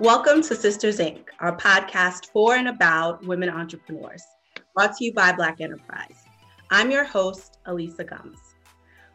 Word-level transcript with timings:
Welcome 0.00 0.40
to 0.44 0.56
Sisters 0.56 0.98
Inc., 0.98 1.24
our 1.40 1.54
podcast 1.54 2.30
for 2.32 2.54
and 2.54 2.68
about 2.68 3.22
women 3.26 3.50
entrepreneurs, 3.50 4.22
brought 4.74 4.96
to 4.96 5.04
you 5.04 5.12
by 5.12 5.30
Black 5.30 5.60
Enterprise. 5.60 6.24
I'm 6.70 6.90
your 6.90 7.04
host, 7.04 7.58
Alisa 7.66 8.08
Gumbs. 8.08 8.38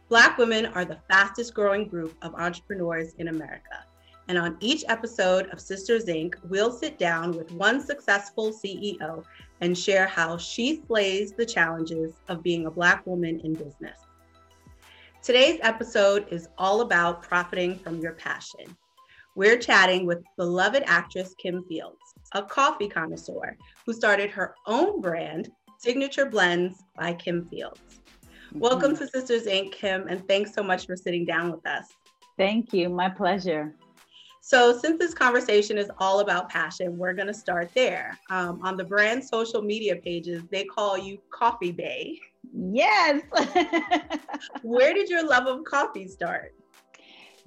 Black 0.09 0.37
women 0.37 0.67
are 0.67 0.85
the 0.85 0.99
fastest 1.09 1.55
growing 1.55 1.87
group 1.87 2.15
of 2.21 2.35
entrepreneurs 2.35 3.15
in 3.17 3.29
America. 3.29 3.83
And 4.27 4.37
on 4.37 4.57
each 4.59 4.83
episode 4.87 5.47
of 5.47 5.59
Sisters 5.59 6.05
Inc., 6.05 6.35
we'll 6.49 6.71
sit 6.71 6.99
down 6.99 7.35
with 7.35 7.51
one 7.53 7.83
successful 7.83 8.53
CEO 8.53 9.23
and 9.61 9.75
share 9.75 10.05
how 10.05 10.37
she 10.37 10.83
slays 10.85 11.31
the 11.31 11.47
challenges 11.47 12.13
of 12.27 12.43
being 12.43 12.67
a 12.67 12.71
Black 12.71 13.03
woman 13.07 13.39
in 13.39 13.55
business. 13.55 13.97
Today's 15.23 15.59
episode 15.63 16.27
is 16.29 16.47
all 16.59 16.81
about 16.81 17.23
profiting 17.23 17.79
from 17.79 18.01
your 18.01 18.13
passion. 18.13 18.77
We're 19.37 19.57
chatting 19.57 20.05
with 20.05 20.23
beloved 20.37 20.83
actress 20.85 21.35
Kim 21.37 21.65
Fields, 21.65 21.99
a 22.31 22.41
coffee 22.41 22.87
connoisseur 22.87 23.57
who 23.85 23.91
started 23.91 24.29
her 24.31 24.55
own 24.65 25.01
brand, 25.01 25.51
Signature 25.77 26.25
Blends 26.25 26.85
by 26.95 27.15
Kim 27.15 27.45
Fields. 27.49 27.81
Mm-hmm. 28.23 28.59
Welcome 28.59 28.95
to 28.95 29.05
Sisters 29.05 29.45
Inc., 29.45 29.73
Kim, 29.73 30.07
and 30.07 30.25
thanks 30.25 30.53
so 30.53 30.63
much 30.63 30.85
for 30.85 30.95
sitting 30.95 31.25
down 31.25 31.51
with 31.51 31.67
us. 31.67 31.87
Thank 32.37 32.71
you. 32.71 32.87
My 32.87 33.09
pleasure. 33.09 33.75
So, 34.39 34.77
since 34.77 34.99
this 34.99 35.13
conversation 35.13 35.77
is 35.77 35.91
all 35.97 36.21
about 36.21 36.47
passion, 36.47 36.97
we're 36.97 37.13
going 37.13 37.27
to 37.27 37.33
start 37.33 37.71
there. 37.75 38.17
Um, 38.29 38.61
on 38.63 38.77
the 38.77 38.85
brand 38.85 39.21
social 39.21 39.61
media 39.61 39.97
pages, 39.97 40.43
they 40.49 40.63
call 40.63 40.97
you 40.97 41.17
Coffee 41.29 41.73
Bae. 41.73 42.13
Yes. 42.53 43.21
Where 44.61 44.93
did 44.93 45.09
your 45.09 45.27
love 45.27 45.47
of 45.47 45.65
coffee 45.65 46.07
start? 46.07 46.53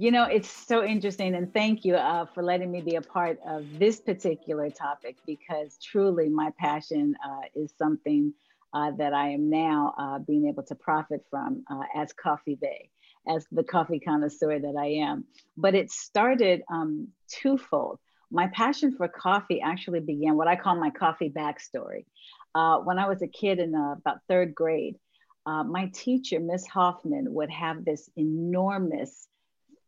You 0.00 0.12
know, 0.12 0.22
it's 0.22 0.48
so 0.48 0.84
interesting. 0.84 1.34
And 1.34 1.52
thank 1.52 1.84
you 1.84 1.96
uh, 1.96 2.26
for 2.26 2.44
letting 2.44 2.70
me 2.70 2.80
be 2.80 2.94
a 2.94 3.02
part 3.02 3.40
of 3.44 3.66
this 3.80 3.98
particular 3.98 4.70
topic 4.70 5.16
because 5.26 5.76
truly 5.82 6.28
my 6.28 6.52
passion 6.56 7.16
uh, 7.26 7.40
is 7.56 7.72
something 7.76 8.32
uh, 8.72 8.92
that 8.92 9.12
I 9.12 9.30
am 9.30 9.50
now 9.50 9.94
uh, 9.98 10.20
being 10.20 10.46
able 10.46 10.62
to 10.62 10.76
profit 10.76 11.26
from 11.28 11.64
uh, 11.68 11.82
as 11.96 12.12
Coffee 12.12 12.54
Bae, 12.54 12.88
as 13.26 13.44
the 13.50 13.64
coffee 13.64 13.98
connoisseur 13.98 14.60
that 14.60 14.76
I 14.78 14.86
am. 15.08 15.24
But 15.56 15.74
it 15.74 15.90
started 15.90 16.62
um, 16.72 17.08
twofold. 17.28 17.98
My 18.30 18.46
passion 18.46 18.94
for 18.96 19.08
coffee 19.08 19.60
actually 19.60 20.00
began 20.00 20.36
what 20.36 20.46
I 20.46 20.54
call 20.54 20.76
my 20.76 20.90
coffee 20.90 21.30
backstory. 21.30 22.04
Uh, 22.54 22.78
when 22.78 23.00
I 23.00 23.08
was 23.08 23.20
a 23.22 23.26
kid 23.26 23.58
in 23.58 23.74
about 23.74 24.18
third 24.28 24.54
grade, 24.54 24.94
my 25.44 25.90
teacher, 25.94 26.38
Miss 26.38 26.66
Hoffman, 26.68 27.32
would 27.32 27.50
have 27.50 27.84
this 27.84 28.10
enormous 28.16 29.27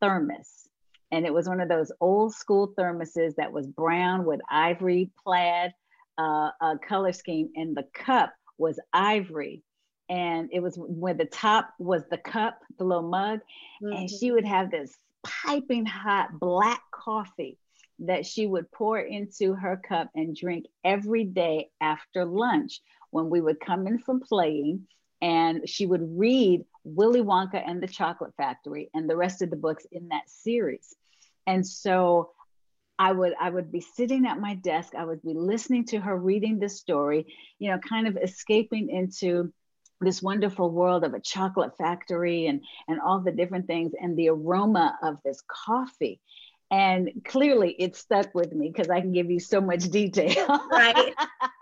thermos. 0.01 0.69
And 1.12 1.27
it 1.27 1.34
was 1.34 1.48
one 1.48 1.61
of 1.61 1.69
those 1.69 1.91
old 2.01 2.34
school 2.34 2.73
thermoses 2.79 3.34
that 3.37 3.53
was 3.53 3.67
brown 3.67 4.25
with 4.25 4.41
ivory 4.48 5.11
plaid 5.23 5.73
uh, 6.19 6.51
uh, 6.61 6.77
color 6.87 7.12
scheme. 7.12 7.51
And 7.57 7.77
the 7.77 7.87
cup 7.95 8.33
was 8.59 8.79
ivory. 8.92 9.62
And 10.09 10.51
it 10.53 10.61
was 10.61 10.77
where 10.77 11.15
the 11.15 11.25
top 11.25 11.70
was 11.79 12.03
the 12.11 12.19
cup, 12.19 12.59
the 12.79 12.84
little 12.84 13.09
mug. 13.09 13.41
Mm-hmm. 13.83 13.92
And 13.92 14.11
she 14.11 14.31
would 14.31 14.45
have 14.45 14.70
this 14.70 14.97
piping 15.25 15.87
hot 15.87 16.39
black 16.39 16.83
coffee 16.92 17.59
that 18.01 18.25
she 18.25 18.47
would 18.47 18.70
pour 18.73 18.98
into 18.98 19.55
her 19.55 19.77
cup 19.77 20.09
and 20.14 20.35
drink 20.35 20.67
every 20.85 21.25
day 21.25 21.69
after 21.81 22.25
lunch 22.25 22.81
when 23.11 23.29
we 23.29 23.41
would 23.41 23.61
come 23.61 23.87
in 23.87 23.98
from 23.98 24.20
playing 24.20 24.87
and 25.20 25.69
she 25.69 25.87
would 25.87 26.19
read 26.19 26.64
Willy 26.84 27.20
Wonka 27.20 27.62
and 27.64 27.83
the 27.83 27.89
Chocolate 27.89 28.35
Factory 28.36 28.91
and 28.95 29.08
the 29.08 29.17
rest 29.17 29.42
of 29.42 29.51
the 29.51 29.57
books 29.57 29.86
in 29.92 30.08
that 30.08 30.29
series. 30.29 30.95
And 31.46 31.67
so 31.67 32.30
I 32.98 33.13
would 33.13 33.35
I 33.41 33.48
would 33.48 33.73
be 33.73 33.80
sitting 33.80 34.27
at 34.27 34.41
my 34.41 34.55
desk, 34.55 34.95
I 34.95 35.05
would 35.05 35.23
be 35.23 35.35
listening 35.35 35.86
to 35.86 35.98
her 36.01 36.17
reading 36.17 36.58
this 36.58 36.79
story, 36.79 37.35
you 37.58 37.70
know, 37.70 37.79
kind 37.79 38.07
of 38.07 38.17
escaping 38.17 38.91
into 38.91 39.52
this 40.02 40.23
wonderful 40.23 40.70
world 40.70 41.05
of 41.05 41.14
a 41.14 41.20
chocolate 41.20 41.77
factory 41.77 42.46
and 42.46 42.63
and 42.89 43.01
all 43.01 43.20
the 43.20 43.33
different 43.33 43.67
things 43.67 43.92
and 44.01 44.17
the 44.17 44.29
aroma 44.29 44.98
of 45.02 45.18
this 45.24 45.42
coffee. 45.47 46.20
And 46.70 47.11
clearly 47.24 47.74
it 47.79 47.97
stuck 47.97 48.33
with 48.35 48.52
me 48.52 48.68
because 48.68 48.91
i 48.91 49.01
can 49.01 49.12
give 49.12 49.30
you 49.30 49.41
so 49.41 49.61
much 49.61 49.91
detail. 49.91 50.61
Right 50.70 51.14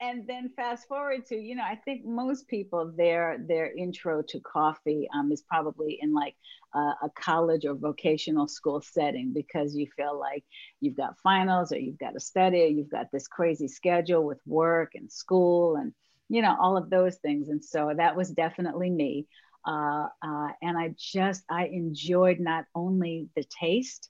and 0.00 0.26
then 0.26 0.48
fast 0.56 0.88
forward 0.88 1.26
to 1.26 1.36
you 1.36 1.54
know 1.54 1.64
i 1.64 1.74
think 1.74 2.04
most 2.04 2.48
people 2.48 2.92
their 2.96 3.38
their 3.46 3.72
intro 3.72 4.22
to 4.22 4.40
coffee 4.40 5.08
um, 5.14 5.30
is 5.30 5.42
probably 5.42 5.98
in 6.00 6.12
like 6.14 6.34
uh, 6.74 6.92
a 7.02 7.10
college 7.14 7.64
or 7.64 7.74
vocational 7.74 8.46
school 8.46 8.80
setting 8.80 9.32
because 9.32 9.74
you 9.74 9.86
feel 9.96 10.18
like 10.18 10.44
you've 10.80 10.96
got 10.96 11.18
finals 11.18 11.72
or 11.72 11.78
you've 11.78 11.98
got 11.98 12.12
to 12.12 12.20
study 12.20 12.62
or 12.62 12.66
you've 12.66 12.90
got 12.90 13.10
this 13.12 13.26
crazy 13.26 13.66
schedule 13.66 14.24
with 14.24 14.40
work 14.46 14.92
and 14.94 15.10
school 15.10 15.76
and 15.76 15.92
you 16.28 16.42
know 16.42 16.56
all 16.60 16.76
of 16.76 16.90
those 16.90 17.16
things. 17.16 17.48
And 17.48 17.62
so 17.62 17.92
that 17.96 18.16
was 18.16 18.30
definitely 18.30 18.90
me. 18.90 19.26
Uh, 19.66 20.06
uh, 20.22 20.48
and 20.62 20.78
i 20.78 20.94
just 20.96 21.44
i 21.50 21.66
enjoyed 21.66 22.40
not 22.40 22.64
only 22.74 23.28
the 23.36 23.44
taste 23.60 24.08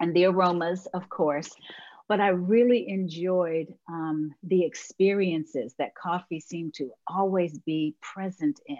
and 0.00 0.16
the 0.16 0.24
aromas 0.24 0.88
of 0.94 1.10
course 1.10 1.54
but 2.08 2.20
I 2.20 2.28
really 2.28 2.88
enjoyed 2.88 3.74
um, 3.88 4.34
the 4.42 4.64
experiences 4.64 5.74
that 5.78 5.94
coffee 5.94 6.40
seemed 6.40 6.74
to 6.74 6.90
always 7.06 7.58
be 7.58 7.94
present 8.00 8.60
in. 8.66 8.78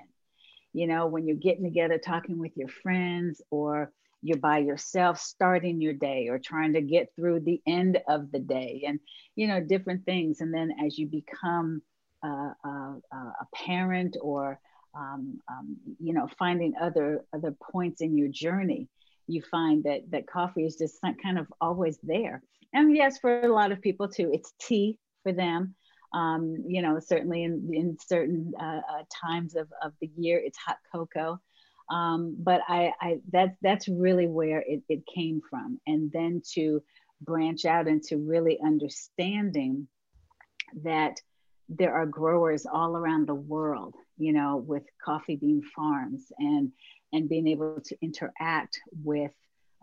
You 0.73 0.87
know, 0.87 1.07
when 1.07 1.27
you're 1.27 1.37
getting 1.37 1.65
together, 1.65 1.99
talking 1.99 2.39
with 2.39 2.57
your 2.57 2.69
friends, 2.69 3.43
or 3.51 3.93
you're 4.23 4.39
by 4.39 4.59
yourself 4.59 5.19
starting 5.19 5.81
your 5.81 5.93
day 5.93 6.29
or 6.29 6.39
trying 6.39 6.75
to 6.75 6.81
get 6.81 7.13
through 7.17 7.41
the 7.41 7.61
end 7.67 7.99
of 8.09 8.31
the 8.31 8.39
day, 8.39 8.85
and, 8.87 9.01
you 9.37 9.47
know, 9.49 9.61
different 9.61 10.05
things. 10.05 10.41
And 10.41 10.55
then 10.55 10.73
as 10.85 10.99
you 10.99 11.07
become 11.07 11.83
uh, 12.25 12.53
uh, 12.65 12.95
uh, 13.13 13.33
a 13.41 13.47
parent 13.53 14.17
or 14.21 14.61
um, 14.95 15.41
um, 15.49 15.77
you 15.99 16.13
know 16.13 16.29
finding 16.39 16.75
other 16.81 17.25
other 17.35 17.53
points 17.73 18.01
in 18.01 18.17
your 18.17 18.29
journey 18.29 18.89
you 19.27 19.43
find 19.51 19.85
that 19.85 20.03
that 20.11 20.27
coffee 20.27 20.65
is 20.65 20.77
just 20.77 21.01
kind 21.23 21.39
of 21.39 21.47
always 21.61 21.99
there 22.03 22.43
and 22.73 22.95
yes, 22.95 23.19
for 23.19 23.43
a 23.43 23.53
lot 23.53 23.73
of 23.73 23.81
people 23.81 24.09
too, 24.09 24.31
it's 24.33 24.53
tea 24.61 24.99
for 25.23 25.33
them. 25.33 25.75
Um, 26.15 26.57
you 26.67 26.83
know, 26.83 26.99
certainly 27.01 27.43
in, 27.43 27.71
in 27.73 27.97
certain 28.07 28.53
uh, 28.61 28.81
uh, 28.81 29.03
times 29.27 29.55
of, 29.57 29.69
of 29.83 29.93
the 30.01 30.11
year, 30.17 30.41
it's 30.45 30.59
hot 30.59 30.77
cocoa. 30.95 31.41
Um, 31.91 32.37
but 32.39 32.61
I, 32.69 32.93
I 33.01 33.19
that's 33.31 33.57
that's 33.61 33.89
really 33.89 34.27
where 34.27 34.63
it, 34.67 34.83
it 34.89 35.03
came 35.13 35.41
from, 35.49 35.81
and 35.87 36.11
then 36.13 36.43
to 36.55 36.83
branch 37.21 37.65
out 37.65 37.89
into 37.89 38.19
really 38.19 38.59
understanding 38.65 39.89
that 40.85 41.21
there 41.69 41.95
are 41.95 42.07
growers 42.07 42.67
all 42.67 42.97
around 42.97 43.27
the 43.27 43.35
world, 43.35 43.95
you 44.19 44.33
know, 44.33 44.57
with 44.57 44.85
coffee 45.05 45.37
bean 45.37 45.63
farms 45.75 46.31
and 46.39 46.73
and 47.13 47.29
being 47.29 47.49
able 47.49 47.81
to 47.85 47.97
interact 48.01 48.81
with 49.05 49.33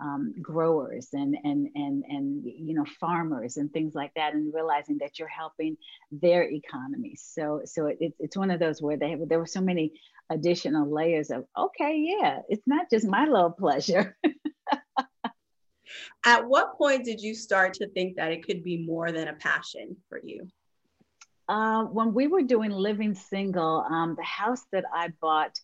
um, 0.02 0.34
growers 0.42 1.10
and 1.14 1.36
and 1.44 1.68
and 1.76 2.04
and 2.08 2.44
you 2.46 2.74
know 2.74 2.86
farmers 3.00 3.58
and 3.58 3.72
things 3.72 3.94
like 3.96 4.14
that, 4.16 4.34
and 4.34 4.54
realizing 4.54 4.98
that 5.00 5.20
you're 5.20 5.28
helping 5.28 5.78
their 6.12 6.44
economies. 6.44 7.28
So 7.34 7.62
so 7.66 7.88
it, 7.88 8.14
it's 8.20 8.38
one 8.38 8.52
of 8.52 8.60
those 8.60 8.82
where 8.82 8.98
they 8.98 9.12
have, 9.12 9.28
there 9.28 9.40
were 9.40 9.46
so 9.46 9.62
many 9.62 9.94
additional 10.30 10.90
layers 10.90 11.32
of 11.32 11.46
okay, 11.58 11.98
yeah, 11.98 12.40
it's 12.50 12.68
not 12.68 12.90
just 12.90 13.08
my 13.08 13.26
little 13.26 13.52
pleasure. 13.52 14.18
At 16.26 16.48
what 16.48 16.78
point 16.78 17.06
did 17.06 17.22
you 17.22 17.34
start 17.34 17.74
to 17.76 17.88
think 17.90 18.18
that 18.18 18.31
it 18.31 18.46
could 18.46 18.64
be 18.64 18.78
more 18.78 19.12
than 19.12 19.28
a 19.28 19.34
passion 19.34 19.95
for 20.10 20.19
you? 20.24 20.48
Uh, 21.48 21.86
when 21.86 22.13
we 22.13 22.28
were 22.28 22.44
doing 22.44 22.69
Living 22.69 23.16
Single, 23.16 23.84
um, 23.90 24.16
the 24.16 24.24
house 24.24 24.63
that 24.72 24.86
I 24.94 25.10
bought 25.19 25.60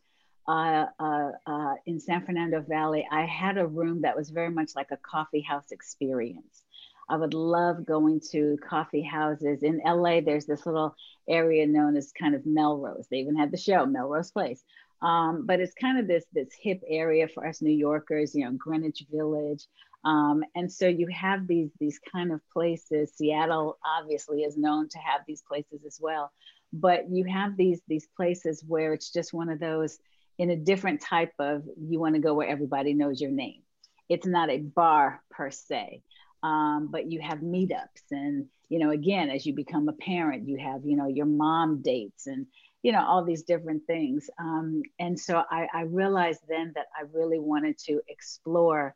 uh, 0.47 0.85
uh, 0.99 1.31
uh, 1.45 1.73
in 1.85 1.99
San 1.99 2.25
Fernando 2.25 2.61
Valley, 2.61 3.07
I 3.11 3.25
had 3.25 3.57
a 3.57 3.65
room 3.65 4.01
that 4.01 4.15
was 4.15 4.29
very 4.29 4.51
much 4.51 4.71
like 4.75 4.91
a 4.91 4.97
coffee 4.97 5.41
house 5.41 5.71
experience. 5.71 6.63
I 7.09 7.17
would 7.17 7.33
love 7.33 7.85
going 7.85 8.19
to 8.31 8.57
coffee 8.67 9.01
houses. 9.01 9.63
In 9.63 9.81
LA, 9.85 10.21
there's 10.21 10.45
this 10.45 10.65
little 10.65 10.95
area 11.29 11.67
known 11.67 11.95
as 11.95 12.11
kind 12.11 12.35
of 12.35 12.45
Melrose. 12.45 13.07
They 13.09 13.17
even 13.17 13.35
had 13.35 13.51
the 13.51 13.57
show, 13.57 13.85
Melrose 13.85 14.31
Place. 14.31 14.63
Um, 15.01 15.45
but 15.45 15.59
it's 15.59 15.73
kind 15.79 15.99
of 15.99 16.07
this, 16.07 16.25
this 16.33 16.49
hip 16.59 16.81
area 16.87 17.27
for 17.27 17.45
us 17.45 17.61
New 17.61 17.71
Yorkers, 17.71 18.33
you 18.33 18.45
know, 18.45 18.51
Greenwich 18.51 19.03
Village. 19.11 19.67
Um, 20.03 20.43
and 20.55 20.71
so 20.71 20.87
you 20.87 21.07
have 21.07 21.47
these, 21.47 21.69
these 21.79 21.99
kind 22.11 22.31
of 22.31 22.39
places. 22.51 23.13
Seattle 23.15 23.77
obviously 23.85 24.43
is 24.43 24.57
known 24.57 24.89
to 24.89 24.97
have 24.99 25.21
these 25.27 25.41
places 25.41 25.83
as 25.85 25.99
well. 26.01 26.31
But 26.73 27.09
you 27.09 27.25
have 27.25 27.55
these, 27.57 27.81
these 27.87 28.07
places 28.15 28.63
where 28.67 28.93
it's 28.93 29.11
just 29.11 29.33
one 29.33 29.49
of 29.49 29.59
those, 29.59 29.99
in 30.37 30.49
a 30.49 30.55
different 30.55 31.01
type 31.01 31.33
of 31.39 31.63
you 31.77 31.99
want 31.99 32.15
to 32.15 32.21
go 32.21 32.33
where 32.33 32.47
everybody 32.47 32.93
knows 32.93 33.21
your 33.21 33.31
name. 33.31 33.61
It's 34.09 34.27
not 34.27 34.49
a 34.49 34.59
bar 34.59 35.21
per 35.31 35.49
se, 35.51 36.01
um, 36.43 36.89
but 36.91 37.11
you 37.11 37.21
have 37.21 37.39
meetups. 37.39 38.11
And, 38.11 38.45
you 38.69 38.79
know, 38.79 38.91
again, 38.91 39.29
as 39.29 39.45
you 39.45 39.53
become 39.53 39.89
a 39.89 39.93
parent, 39.93 40.47
you 40.47 40.57
have, 40.57 40.85
you 40.85 40.95
know, 40.95 41.07
your 41.07 41.25
mom 41.25 41.81
dates 41.81 42.27
and, 42.27 42.45
you 42.83 42.91
know, 42.91 43.03
all 43.03 43.23
these 43.23 43.43
different 43.43 43.83
things. 43.87 44.29
Um, 44.39 44.83
and 44.99 45.19
so 45.19 45.43
I, 45.49 45.67
I 45.73 45.81
realized 45.83 46.41
then 46.47 46.73
that 46.75 46.85
I 46.95 47.05
really 47.13 47.39
wanted 47.39 47.77
to 47.87 48.01
explore 48.07 48.95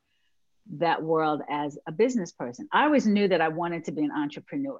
that 0.77 1.01
world 1.01 1.41
as 1.49 1.77
a 1.87 1.91
business 1.91 2.31
person. 2.31 2.67
I 2.71 2.83
always 2.83 3.07
knew 3.07 3.27
that 3.27 3.41
I 3.41 3.47
wanted 3.47 3.85
to 3.85 3.91
be 3.91 4.03
an 4.03 4.11
entrepreneur. 4.11 4.79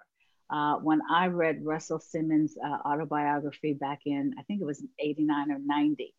Uh, 0.52 0.76
when 0.78 1.00
I 1.10 1.28
read 1.28 1.64
Russell 1.64 2.00
Simmons' 2.00 2.56
uh, 2.64 2.78
autobiography 2.88 3.74
back 3.74 4.00
in, 4.06 4.34
I 4.38 4.44
think 4.44 4.62
it 4.62 4.66
was 4.66 4.84
89 5.00 5.52
or 5.52 5.60
90, 5.60 6.14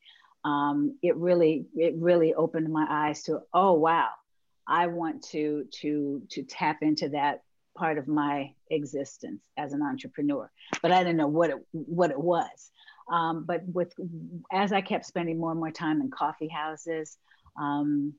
um, 0.44 0.96
it 1.02 1.16
really, 1.16 1.66
it 1.74 1.94
really 1.96 2.34
opened 2.34 2.72
my 2.72 2.86
eyes 2.88 3.22
to, 3.24 3.40
oh, 3.52 3.74
wow, 3.74 4.08
I 4.66 4.86
want 4.86 5.22
to, 5.30 5.66
to, 5.80 6.22
to 6.30 6.42
tap 6.42 6.78
into 6.82 7.10
that 7.10 7.42
part 7.76 7.98
of 7.98 8.08
my 8.08 8.52
existence 8.70 9.40
as 9.56 9.72
an 9.72 9.82
entrepreneur, 9.82 10.50
but 10.82 10.92
I 10.92 11.02
didn't 11.02 11.16
know 11.16 11.28
what 11.28 11.50
it, 11.50 11.56
what 11.72 12.10
it 12.10 12.18
was. 12.18 12.70
Um, 13.10 13.44
but 13.44 13.62
with, 13.66 13.92
as 14.52 14.72
I 14.72 14.80
kept 14.80 15.06
spending 15.06 15.38
more 15.38 15.50
and 15.50 15.60
more 15.60 15.70
time 15.70 16.00
in 16.00 16.10
coffee 16.10 16.48
houses, 16.48 17.18
um, 17.60 18.14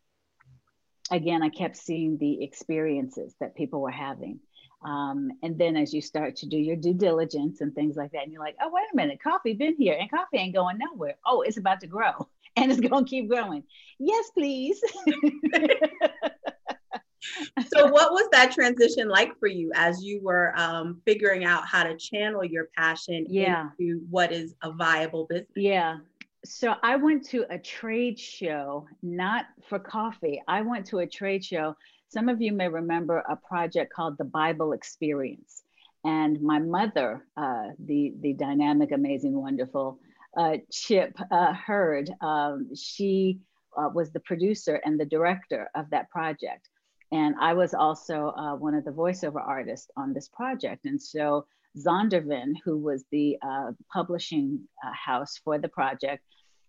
again, 1.09 1.44
I 1.44 1.50
kept 1.50 1.77
seeing 1.77 2.17
the 2.17 2.44
experiences 2.44 3.35
that 3.39 3.56
people 3.56 3.81
were 3.81 3.91
having. 3.91 4.39
Um, 4.83 5.31
and 5.43 5.57
then 5.57 5.75
as 5.77 5.93
you 5.93 6.01
start 6.01 6.35
to 6.37 6.47
do 6.47 6.57
your 6.57 6.75
due 6.75 6.93
diligence 6.93 7.61
and 7.61 7.73
things 7.73 7.95
like 7.95 8.11
that, 8.11 8.23
and 8.23 8.31
you're 8.31 8.41
like, 8.41 8.55
oh, 8.61 8.69
wait 8.71 8.85
a 8.91 8.95
minute, 8.95 9.21
coffee 9.21 9.53
been 9.53 9.75
here 9.77 9.97
and 9.99 10.09
coffee 10.09 10.37
ain't 10.37 10.55
going 10.55 10.79
nowhere. 10.79 11.15
Oh, 11.25 11.41
it's 11.41 11.57
about 11.57 11.79
to 11.81 11.87
grow 11.87 12.27
and 12.55 12.71
it's 12.71 12.81
going 12.81 13.05
to 13.05 13.09
keep 13.09 13.29
growing. 13.29 13.63
Yes, 13.99 14.31
please. 14.35 14.81
so 17.67 17.87
what 17.87 18.11
was 18.11 18.27
that 18.31 18.51
transition 18.51 19.07
like 19.07 19.37
for 19.39 19.47
you 19.47 19.71
as 19.75 20.03
you 20.03 20.19
were 20.23 20.53
um, 20.57 20.99
figuring 21.05 21.45
out 21.45 21.67
how 21.67 21.83
to 21.83 21.95
channel 21.95 22.43
your 22.43 22.69
passion 22.75 23.25
yeah. 23.29 23.69
into 23.79 24.01
what 24.09 24.31
is 24.31 24.55
a 24.63 24.71
viable 24.71 25.27
business? 25.27 25.47
Yeah 25.55 25.97
so 26.43 26.75
I 26.81 26.95
went 26.95 27.25
to 27.29 27.45
a 27.49 27.59
trade 27.59 28.17
show, 28.17 28.87
not 29.03 29.45
for 29.67 29.79
coffee. 29.79 30.41
I 30.47 30.61
went 30.61 30.85
to 30.87 30.99
a 30.99 31.07
trade 31.07 31.43
show. 31.43 31.75
Some 32.11 32.27
of 32.27 32.41
you 32.41 32.51
may 32.51 32.67
remember 32.67 33.19
a 33.19 33.37
project 33.37 33.93
called 33.93 34.17
the 34.17 34.25
Bible 34.25 34.73
Experience. 34.73 35.63
And 36.03 36.41
my 36.41 36.59
mother, 36.59 37.25
uh, 37.37 37.69
the, 37.79 38.13
the 38.19 38.33
dynamic, 38.33 38.91
amazing, 38.91 39.33
wonderful 39.33 39.97
uh, 40.35 40.57
Chip 40.69 41.17
uh, 41.31 41.53
Hurd, 41.53 42.11
um, 42.19 42.75
she 42.75 43.39
uh, 43.77 43.87
was 43.93 44.11
the 44.11 44.19
producer 44.19 44.81
and 44.83 44.99
the 44.99 45.05
director 45.05 45.69
of 45.73 45.89
that 45.91 46.09
project. 46.09 46.67
And 47.13 47.35
I 47.39 47.53
was 47.53 47.73
also 47.73 48.33
uh, 48.35 48.55
one 48.55 48.75
of 48.75 48.83
the 48.83 48.91
voiceover 48.91 49.41
artists 49.41 49.89
on 49.95 50.13
this 50.13 50.27
project. 50.27 50.83
And 50.83 51.01
so 51.01 51.45
Zondervan, 51.77 52.55
who 52.65 52.77
was 52.77 53.05
the 53.13 53.37
uh, 53.41 53.71
publishing 53.93 54.67
house 54.81 55.39
for 55.45 55.59
the 55.59 55.69
project, 55.69 56.23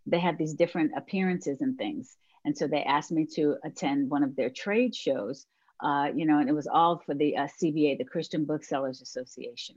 they 0.07 0.21
had 0.21 0.39
these 0.39 0.55
different 0.55 0.93
appearances 0.97 1.61
and 1.61 1.77
things. 1.77 2.17
And 2.45 2.57
so 2.57 2.67
they 2.67 2.83
asked 2.83 3.13
me 3.13 3.27
to 3.35 3.57
attend 3.65 4.11
one 4.11 4.23
of 4.23 4.35
their 4.35 4.51
trade 4.51 4.95
shows, 4.95 5.47
uh, 5.81 6.09
you 6.15 6.27
know, 6.27 6.39
and 6.39 6.49
it 6.49 6.55
was 6.55 6.67
all 6.67 7.03
for 7.05 7.15
the 7.15 7.37
uh, 7.37 7.49
CBA, 7.63 7.99
the 7.99 8.05
Christian 8.05 8.45
Booksellers 8.45 9.01
Association. 9.01 9.77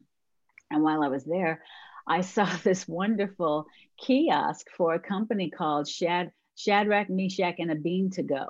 And 0.71 0.83
while 0.83 1.03
I 1.03 1.07
was 1.07 1.23
there, 1.23 1.62
I 2.07 2.21
saw 2.21 2.50
this 2.63 2.88
wonderful 2.88 3.65
kiosk 3.97 4.67
for 4.75 4.94
a 4.94 5.00
company 5.00 5.50
called 5.50 5.88
Shad- 5.88 6.31
Shadrach, 6.56 7.09
Meshach, 7.09 7.56
and 7.59 7.71
a 7.71 7.75
Bean 7.75 8.09
to 8.12 8.23
Go. 8.23 8.47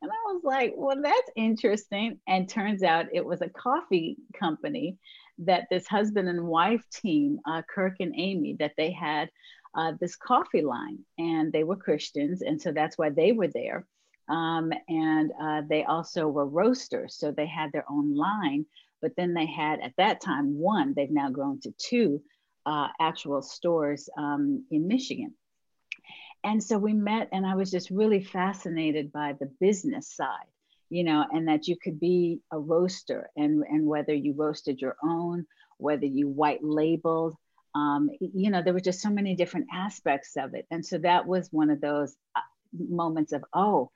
And 0.00 0.10
I 0.10 0.32
was 0.32 0.42
like, 0.42 0.74
well, 0.76 0.96
that's 1.00 1.30
interesting. 1.36 2.18
And 2.26 2.48
turns 2.48 2.82
out 2.82 3.06
it 3.12 3.24
was 3.24 3.40
a 3.40 3.48
coffee 3.48 4.16
company 4.38 4.98
that 5.38 5.68
this 5.70 5.86
husband 5.86 6.28
and 6.28 6.44
wife 6.44 6.84
team, 6.92 7.38
uh, 7.46 7.62
Kirk 7.72 7.94
and 8.00 8.12
Amy, 8.16 8.56
that 8.58 8.72
they 8.76 8.90
had 8.90 9.30
uh, 9.74 9.92
this 10.00 10.16
coffee 10.16 10.62
line, 10.62 10.98
and 11.18 11.52
they 11.52 11.64
were 11.64 11.76
Christians, 11.76 12.42
and 12.42 12.60
so 12.60 12.72
that's 12.72 12.98
why 12.98 13.10
they 13.10 13.32
were 13.32 13.48
there. 13.48 13.86
Um, 14.28 14.72
and 14.88 15.32
uh, 15.40 15.62
they 15.68 15.84
also 15.84 16.28
were 16.28 16.46
roasters, 16.46 17.16
so 17.16 17.30
they 17.32 17.46
had 17.46 17.72
their 17.72 17.84
own 17.90 18.14
line. 18.14 18.66
But 19.00 19.16
then 19.16 19.34
they 19.34 19.46
had 19.46 19.80
at 19.80 19.94
that 19.96 20.20
time 20.20 20.56
one. 20.56 20.94
They've 20.94 21.10
now 21.10 21.28
grown 21.30 21.60
to 21.62 21.74
two 21.76 22.22
uh, 22.64 22.88
actual 23.00 23.42
stores 23.42 24.08
um, 24.16 24.64
in 24.70 24.86
Michigan. 24.86 25.34
And 26.44 26.62
so 26.62 26.78
we 26.78 26.92
met, 26.92 27.28
and 27.32 27.44
I 27.44 27.56
was 27.56 27.70
just 27.70 27.90
really 27.90 28.22
fascinated 28.22 29.12
by 29.12 29.34
the 29.38 29.50
business 29.60 30.14
side 30.14 30.46
you 30.92 31.04
know, 31.04 31.24
and 31.32 31.48
that 31.48 31.68
you 31.68 31.74
could 31.74 31.98
be 31.98 32.40
a 32.50 32.58
roaster 32.58 33.30
and, 33.34 33.64
and 33.66 33.86
whether 33.86 34.12
you 34.12 34.34
roasted 34.36 34.78
your 34.78 34.94
own, 35.02 35.46
whether 35.78 36.04
you 36.04 36.28
white 36.28 36.62
labeled, 36.62 37.34
um, 37.74 38.10
you 38.20 38.50
know, 38.50 38.62
there 38.62 38.74
were 38.74 38.80
just 38.80 39.00
so 39.00 39.10
many 39.10 39.34
different 39.34 39.66
aspects 39.72 40.36
of 40.36 40.54
it. 40.54 40.66
And 40.70 40.84
so 40.84 40.98
that 40.98 41.26
was 41.26 41.48
one 41.52 41.70
of 41.70 41.80
those 41.80 42.14
uh, 42.36 42.40
moments 42.72 43.32
of, 43.32 43.44
oh, 43.54 43.90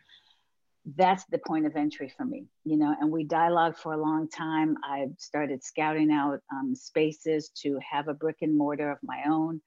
that's 0.95 1.25
the 1.27 1.39
point 1.39 1.67
of 1.67 1.75
entry 1.75 2.13
for 2.17 2.25
me, 2.25 2.45
you 2.65 2.77
know, 2.77 2.95
and 3.01 3.11
we 3.11 3.25
dialogued 3.25 3.77
for 3.77 3.93
a 3.93 4.01
long 4.01 4.29
time. 4.29 4.77
I 4.85 5.09
started 5.19 5.65
scouting 5.65 6.13
out 6.13 6.41
um, 6.53 6.75
spaces 6.77 7.51
to 7.63 7.79
have 7.91 8.09
a 8.09 8.15
brick 8.15 8.37
and 8.43 8.57
mortar 8.57 8.93
of 8.93 8.99
my 9.03 9.23
own. 9.29 9.61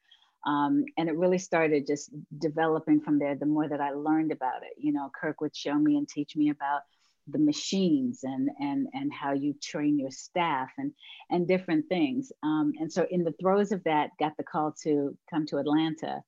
Um, 0.48 0.86
and 0.98 1.10
it 1.10 1.18
really 1.18 1.38
started 1.38 1.86
just 1.86 2.12
developing 2.38 3.02
from 3.02 3.20
there 3.20 3.36
the 3.36 3.46
more 3.46 3.68
that 3.68 3.82
I 3.82 3.92
learned 3.92 4.32
about 4.32 4.64
it. 4.64 4.74
You 4.78 4.94
know, 4.94 5.12
Kirk 5.20 5.42
would 5.42 5.56
show 5.56 5.76
me 5.76 5.98
and 5.98 6.08
teach 6.08 6.38
me 6.38 6.50
about 6.50 6.84
the 7.32 7.40
machines 7.40 8.22
and 8.24 8.50
and 8.60 8.88
and 8.94 9.12
how 9.14 9.34
you 9.34 9.54
train 9.62 10.00
your 10.00 10.12
staff 10.12 10.70
and 10.78 10.92
and 11.30 11.48
different 11.48 11.88
things. 11.90 12.32
Um, 12.44 12.74
and 12.80 12.92
so 12.92 13.06
in 13.10 13.24
the 13.24 13.34
throes 13.40 13.72
of 13.72 13.84
that 13.84 14.12
got 14.20 14.38
the 14.38 14.44
call 14.44 14.74
to 14.84 15.18
come 15.30 15.46
to 15.48 15.58
atlanta 15.58 16.22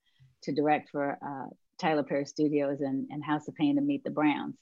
to 0.44 0.52
direct 0.52 0.90
for 0.90 1.18
uh, 1.26 1.50
tyler 1.80 2.04
perry 2.04 2.26
studios 2.26 2.82
and, 2.82 3.08
and 3.10 3.24
house 3.24 3.48
of 3.48 3.56
payne 3.56 3.76
to 3.76 3.82
meet 3.82 4.04
the 4.04 4.10
browns. 4.10 4.56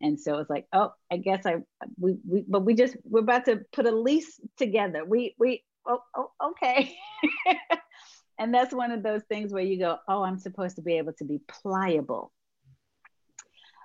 And 0.00 0.20
so 0.20 0.38
it's 0.38 0.50
like 0.50 0.66
oh 0.72 0.92
i 1.10 1.16
guess 1.16 1.46
i 1.46 1.56
we, 1.98 2.18
we 2.28 2.44
but 2.46 2.64
we 2.64 2.74
just 2.74 2.96
we're 3.04 3.20
about 3.20 3.46
to 3.46 3.60
put 3.72 3.86
a 3.86 3.90
lease 3.90 4.40
together. 4.58 5.04
We 5.04 5.34
we 5.38 5.64
oh, 5.86 6.00
oh 6.14 6.30
okay. 6.50 6.94
And 8.38 8.52
that's 8.52 8.74
one 8.74 8.90
of 8.92 9.02
those 9.02 9.22
things 9.30 9.50
where 9.50 9.62
you 9.62 9.78
go 9.78 9.96
oh 10.08 10.22
i'm 10.22 10.38
supposed 10.38 10.76
to 10.76 10.82
be 10.82 10.98
able 10.98 11.14
to 11.14 11.24
be 11.24 11.40
pliable. 11.48 12.32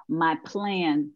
My 0.10 0.36
plan 0.44 1.12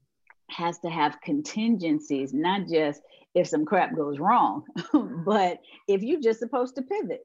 has 0.49 0.79
to 0.79 0.89
have 0.89 1.19
contingencies, 1.21 2.33
not 2.33 2.67
just 2.67 3.01
if 3.33 3.47
some 3.47 3.65
crap 3.65 3.95
goes 3.95 4.19
wrong, 4.19 4.63
but 5.25 5.59
if 5.87 6.01
you're 6.01 6.21
just 6.21 6.39
supposed 6.39 6.75
to 6.75 6.81
pivot. 6.81 7.21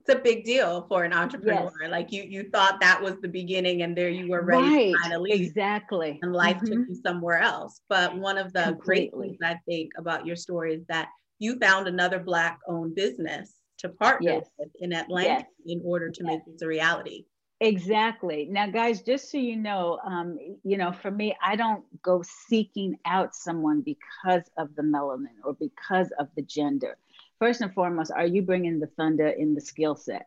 It's 0.00 0.14
a 0.14 0.18
big 0.18 0.44
deal 0.44 0.86
for 0.88 1.04
an 1.04 1.12
entrepreneur. 1.12 1.72
Yes. 1.80 1.90
Like 1.90 2.12
you, 2.12 2.22
you 2.22 2.48
thought 2.50 2.80
that 2.80 3.00
was 3.00 3.14
the 3.22 3.28
beginning, 3.28 3.82
and 3.82 3.96
there 3.96 4.08
you 4.08 4.28
were 4.28 4.42
ready 4.42 4.62
right. 4.62 4.92
to 4.92 4.98
finally 5.02 5.32
exactly, 5.32 6.18
and 6.22 6.32
life 6.32 6.56
mm-hmm. 6.56 6.66
took 6.66 6.88
you 6.88 6.94
somewhere 7.04 7.38
else. 7.38 7.80
But 7.88 8.16
one 8.16 8.38
of 8.38 8.52
the 8.52 8.64
Completely. 8.64 9.10
great 9.10 9.28
things 9.28 9.38
I 9.42 9.58
think 9.66 9.92
about 9.96 10.26
your 10.26 10.36
story 10.36 10.74
is 10.74 10.84
that 10.88 11.08
you 11.38 11.58
found 11.58 11.86
another 11.86 12.18
Black-owned 12.18 12.94
business 12.94 13.54
to 13.78 13.88
partner 13.88 14.32
yes. 14.32 14.46
with 14.58 14.68
in 14.80 14.92
Atlanta 14.92 15.28
yes. 15.28 15.44
in 15.66 15.80
order 15.84 16.10
to 16.10 16.24
make 16.24 16.40
this 16.46 16.62
a 16.62 16.66
reality. 16.66 17.24
Exactly. 17.60 18.46
Now, 18.50 18.66
guys, 18.66 19.00
just 19.00 19.30
so 19.30 19.38
you 19.38 19.56
know, 19.56 19.98
um, 20.04 20.38
you 20.62 20.76
know, 20.76 20.92
for 20.92 21.10
me, 21.10 21.34
I 21.42 21.56
don't 21.56 21.84
go 22.02 22.22
seeking 22.48 22.98
out 23.06 23.34
someone 23.34 23.80
because 23.80 24.42
of 24.58 24.74
the 24.76 24.82
melanin 24.82 25.38
or 25.42 25.54
because 25.54 26.12
of 26.18 26.28
the 26.36 26.42
gender. 26.42 26.98
First 27.38 27.62
and 27.62 27.72
foremost, 27.72 28.10
are 28.10 28.26
you 28.26 28.42
bringing 28.42 28.78
the 28.78 28.88
thunder 28.88 29.28
in 29.28 29.54
the 29.54 29.62
skill 29.62 29.96
set? 29.96 30.26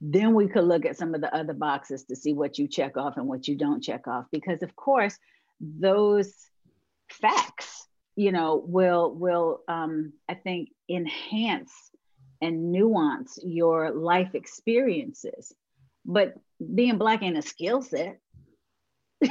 Then 0.00 0.34
we 0.34 0.46
could 0.46 0.64
look 0.64 0.84
at 0.86 0.96
some 0.96 1.12
of 1.16 1.20
the 1.20 1.34
other 1.34 1.54
boxes 1.54 2.04
to 2.04 2.14
see 2.14 2.32
what 2.32 2.56
you 2.56 2.68
check 2.68 2.96
off 2.96 3.16
and 3.16 3.26
what 3.26 3.48
you 3.48 3.56
don't 3.56 3.82
check 3.82 4.06
off. 4.06 4.26
Because 4.30 4.62
of 4.62 4.76
course, 4.76 5.18
those 5.60 6.32
facts, 7.10 7.88
you 8.14 8.30
know, 8.30 8.62
will 8.64 9.12
will 9.12 9.62
um, 9.66 10.12
I 10.28 10.34
think 10.34 10.68
enhance 10.88 11.72
and 12.40 12.70
nuance 12.70 13.40
your 13.42 13.90
life 13.90 14.36
experiences 14.36 15.52
but 16.04 16.34
being 16.74 16.98
black 16.98 17.22
ain't 17.22 17.38
a 17.38 17.42
skill 17.42 17.82
set. 17.82 18.18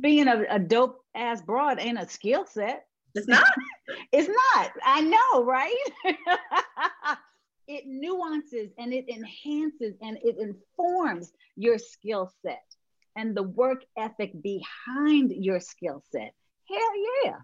being 0.00 0.28
a, 0.28 0.44
a 0.48 0.58
dope 0.58 1.04
ass 1.14 1.42
broad 1.42 1.78
ain't 1.80 2.00
a 2.00 2.08
skill 2.08 2.46
set. 2.46 2.84
It's 3.14 3.28
not. 3.28 3.44
it's 4.12 4.28
not. 4.28 4.72
I 4.84 5.00
know, 5.02 5.44
right? 5.44 5.76
it 7.68 7.84
nuances 7.86 8.70
and 8.78 8.92
it 8.92 9.08
enhances 9.08 9.94
and 10.02 10.18
it 10.22 10.36
informs 10.38 11.32
your 11.56 11.78
skill 11.78 12.32
set 12.42 12.64
and 13.16 13.36
the 13.36 13.42
work 13.42 13.84
ethic 13.96 14.32
behind 14.42 15.32
your 15.32 15.60
skill 15.60 16.02
set. 16.10 16.34
Hell 16.68 17.24
yeah. 17.24 17.36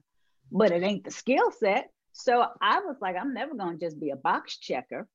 But 0.50 0.73
it 0.73 0.83
ain't 0.83 1.05
the 1.05 1.11
skill 1.11 1.50
set. 1.50 1.90
So 2.12 2.47
I 2.61 2.81
was 2.81 2.97
like, 3.00 3.17
I'm 3.17 3.35
never 3.35 3.55
going 3.55 3.78
to 3.78 3.85
just 3.85 4.00
be 4.00 4.11
a 4.11 4.17
box 4.17 4.57
checker 4.57 5.07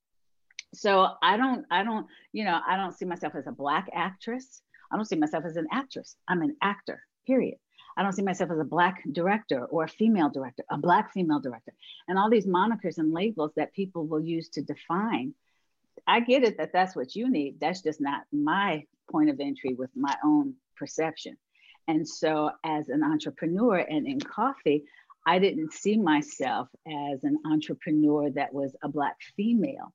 so 0.74 1.08
i 1.22 1.38
don't 1.38 1.66
i 1.72 1.84
don't 1.84 2.08
you 2.32 2.44
know 2.44 2.60
i 2.68 2.76
don't 2.76 2.94
see 2.94 3.06
myself 3.06 3.36
as 3.36 3.48
a 3.48 3.52
black 3.52 3.90
actress. 3.94 4.62
I 4.92 4.96
don't 4.96 5.06
see 5.06 5.16
myself 5.16 5.44
as 5.46 5.58
an 5.58 5.66
actress. 5.72 6.16
I'm 6.28 6.44
an 6.44 6.56
actor 6.62 7.02
period. 7.26 7.58
I 7.98 8.04
don't 8.04 8.14
see 8.14 8.22
myself 8.22 8.52
as 8.52 8.60
a 8.60 8.64
black 8.64 9.02
director 9.12 9.66
or 9.66 9.86
a 9.86 9.88
female 9.88 10.30
director 10.30 10.64
a 10.70 10.78
black 10.78 11.12
female 11.14 11.40
director. 11.40 11.74
And 12.08 12.20
all 12.20 12.30
these 12.30 12.46
monikers 12.46 12.98
and 13.00 13.12
labels 13.12 13.52
that 13.56 13.74
people 13.74 14.06
will 14.06 14.22
use 14.22 14.50
to 14.50 14.62
define 14.62 15.34
i 16.08 16.20
get 16.20 16.44
it 16.44 16.58
that 16.58 16.74
that's 16.74 16.96
what 16.96 17.16
you 17.16 17.30
need. 17.30 17.60
That's 17.60 17.82
just 17.82 18.02
not 18.02 18.24
my 18.32 18.86
point 19.12 19.30
of 19.30 19.40
entry 19.40 19.74
with 19.74 19.90
my 19.96 20.16
own 20.24 20.56
perception. 20.76 21.38
And 21.88 22.08
so, 22.08 22.52
as 22.64 22.90
an 22.90 23.04
entrepreneur 23.04 23.78
and 23.78 24.08
in 24.08 24.20
coffee, 24.20 24.86
I 25.26 25.40
didn't 25.40 25.74
see 25.74 25.98
myself 25.98 26.70
as 26.88 27.24
an 27.24 27.40
entrepreneur 27.46 28.30
that 28.32 28.54
was 28.54 28.76
a 28.84 28.90
Black 28.90 29.18
female, 29.36 29.94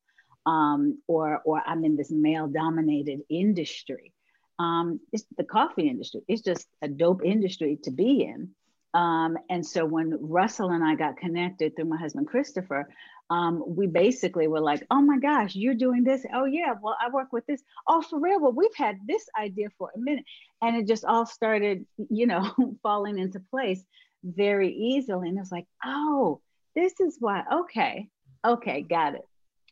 um, 0.49 0.99
or 1.07 1.43
or 1.45 1.63
I'm 1.67 1.85
in 1.85 1.97
this 1.97 2.11
male-dominated 2.11 3.21
industry. 3.29 4.13
Um, 4.59 4.99
it's 5.13 5.25
the 5.37 5.45
coffee 5.45 5.89
industry. 5.89 6.23
It's 6.27 6.43
just 6.43 6.67
a 6.83 6.89
dope 6.89 7.25
industry 7.25 7.79
to 7.85 7.91
be 7.91 8.23
in. 8.23 8.51
Um, 8.95 9.37
and 9.51 9.65
so 9.65 9.85
when 9.85 10.17
Russell 10.21 10.71
and 10.71 10.83
I 10.83 10.95
got 10.95 11.19
connected 11.19 11.77
through 11.77 11.85
my 11.85 11.99
husband 11.99 12.27
Christopher, 12.27 12.89
um, 13.31 13.63
we 13.67 13.87
basically 13.87 14.49
were 14.49 14.63
like, 14.63 14.87
"Oh 14.91 15.03
my 15.03 15.19
gosh, 15.19 15.55
you're 15.55 15.75
doing 15.75 16.03
this? 16.03 16.25
Oh 16.33 16.47
yeah, 16.47 16.73
well 16.83 16.97
I 16.99 17.11
work 17.11 17.31
with 17.31 17.45
this. 17.47 17.63
Oh 17.87 18.01
for 18.01 18.19
real? 18.19 18.41
Well 18.41 18.53
we've 18.53 18.75
had 18.75 18.97
this 19.07 19.29
idea 19.39 19.69
for 19.77 19.91
a 19.95 19.99
minute, 19.99 20.25
and 20.63 20.77
it 20.77 20.89
just 20.89 21.05
all 21.05 21.27
started, 21.27 21.85
you 22.09 22.27
know, 22.27 22.51
falling 22.83 23.19
into 23.19 23.41
place 23.51 23.85
very 24.25 24.73
easily. 24.73 25.29
And 25.29 25.39
it's 25.39 25.53
like, 25.53 25.67
oh, 25.85 26.41
this 26.75 26.99
is 27.01 27.17
why. 27.21 27.43
Okay, 27.53 28.09
okay, 28.47 28.81
got 28.81 29.15
it. 29.15 29.27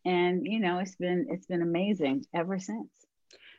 And 0.06 0.46
you 0.46 0.60
know, 0.60 0.78
it's 0.78 0.94
been 0.94 1.26
it's 1.28 1.46
been 1.46 1.62
amazing 1.62 2.24
ever 2.32 2.58
since. 2.58 2.88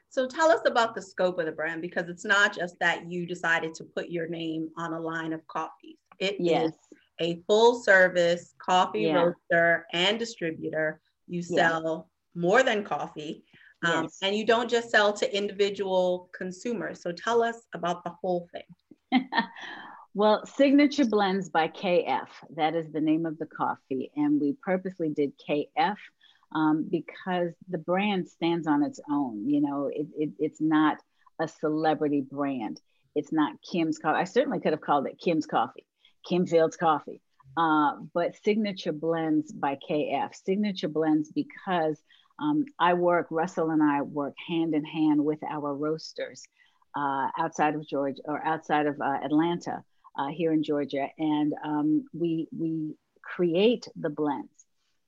So 0.10 0.27
tell 0.27 0.50
us 0.50 0.62
about 0.66 0.96
the 0.96 1.01
scope 1.01 1.38
of 1.38 1.46
the 1.46 1.51
brand 1.51 1.82
because 1.82 2.08
it's 2.08 2.24
not 2.24 2.56
just 2.56 2.75
that 2.80 3.12
you 3.12 3.27
decided 3.27 3.74
to 3.75 3.84
put 3.84 4.10
your 4.10 4.30
name 4.30 4.70
on 4.77 4.94
a 4.94 5.00
line 5.00 5.34
of 5.34 5.46
coffees. 5.48 5.98
It 6.20 6.38
yes. 6.39 6.70
is 6.70 6.74
a 7.20 7.42
full 7.48 7.84
service 7.84 8.54
coffee 8.58 9.01
yeah. 9.01 9.16
roaster 9.16 9.86
and 9.92 10.18
distributor. 10.18 11.01
You 11.27 11.42
sell 11.42 12.08
yeah. 12.36 12.42
more 12.42 12.63
than 12.63 12.86
coffee. 12.86 13.44
Um, 13.86 14.04
yes. 14.04 14.18
And 14.22 14.36
you 14.36 14.46
don't 14.46 14.70
just 14.70 14.89
sell 14.89 15.12
to 15.13 15.38
individual 15.38 16.30
consumers. 16.36 17.01
So 17.01 17.12
tell 17.12 17.44
us 17.44 17.58
about 17.75 18.04
the 18.06 18.12
whole 18.22 18.48
thing. 18.54 19.24
well, 20.13 20.46
Signature 20.46 21.06
Blends 21.06 21.50
by 21.50 21.68
KF, 21.68 22.30
that 22.56 22.75
is 22.75 22.92
the 22.92 23.01
name 23.01 23.25
of 23.25 23.38
the 23.38 23.46
coffee. 23.46 24.10
And 24.16 24.39
we 24.39 24.56
purposely 24.63 25.10
did 25.10 25.34
KF 25.48 25.98
um, 26.54 26.88
because 26.89 27.54
the 27.70 27.77
brand 27.77 28.27
stands 28.27 28.68
on 28.68 28.84
its 28.84 29.00
own. 29.10 29.48
You 29.50 29.62
know, 29.62 29.89
it, 29.94 30.08
it, 30.18 30.30
it's 30.39 30.62
not 30.62 30.98
a 31.39 31.48
celebrity 31.48 32.22
brand. 32.22 32.80
It's 33.16 33.32
not 33.32 33.56
Kim's 33.62 33.98
coffee. 33.98 34.20
I 34.20 34.25
certainly 34.25 34.60
could 34.60 34.74
have 34.74 34.82
called 34.82 35.08
it 35.08 35.20
Kim's 35.20 35.46
coffee, 35.46 35.86
Kim 36.27 36.46
Fields 36.46 36.77
coffee. 36.77 37.22
Uh, 37.56 37.94
but 38.13 38.36
Signature 38.44 38.92
Blends 38.92 39.51
by 39.51 39.77
KF. 39.89 40.30
Signature 40.46 40.89
Blends 40.89 41.32
because 41.32 42.00
um, 42.39 42.66
I 42.80 42.94
work, 42.94 43.27
Russell 43.32 43.72
and 43.72 43.82
I 43.82 44.04
work 44.04 44.36
hand 44.48 44.75
in 44.75 44.86
hand 44.86 45.24
with 45.24 45.39
our 45.44 45.74
roasters 45.74 46.48
uh, 46.96 47.27
outside 47.39 47.74
of 47.74 47.88
Georgia 47.88 48.22
or 48.25 48.46
outside 48.46 48.86
of 48.86 49.01
uh, 49.01 49.18
Atlanta 49.24 49.84
uh, 50.18 50.27
here 50.27 50.54
in 50.54 50.62
Georgia. 50.62 51.08
And 51.18 51.54
um, 51.63 52.06
we, 52.13 52.48
we 52.56 52.96
create 53.24 53.88
the 53.96 54.10
blends. 54.10 54.57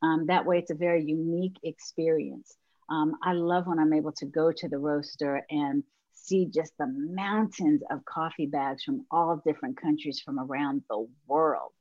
Um, 0.02 0.26
that 0.28 0.46
way, 0.46 0.60
it's 0.60 0.72
a 0.72 0.76
very 0.76 1.04
unique 1.04 1.58
experience. 1.64 2.56
Um, 2.90 3.16
I 3.24 3.34
love 3.34 3.68
when 3.68 3.80
I'm 3.80 3.94
able 3.94 4.14
to 4.14 4.26
go 4.26 4.52
to 4.52 4.68
the 4.68 4.78
roaster 4.78 5.46
and 5.50 5.84
see 6.14 6.46
just 6.46 6.74
the 6.78 6.88
mountains 6.88 7.82
of 7.90 8.06
coffee 8.06 8.46
bags 8.46 8.84
from 8.84 9.06
all 9.12 9.42
different 9.46 9.80
countries 9.82 10.22
from 10.24 10.40
around 10.40 10.84
the 10.90 11.08
world. 11.28 11.72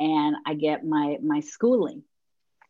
And 0.00 0.36
I 0.46 0.54
get 0.54 0.84
my, 0.84 1.18
my 1.22 1.40
schooling, 1.40 2.02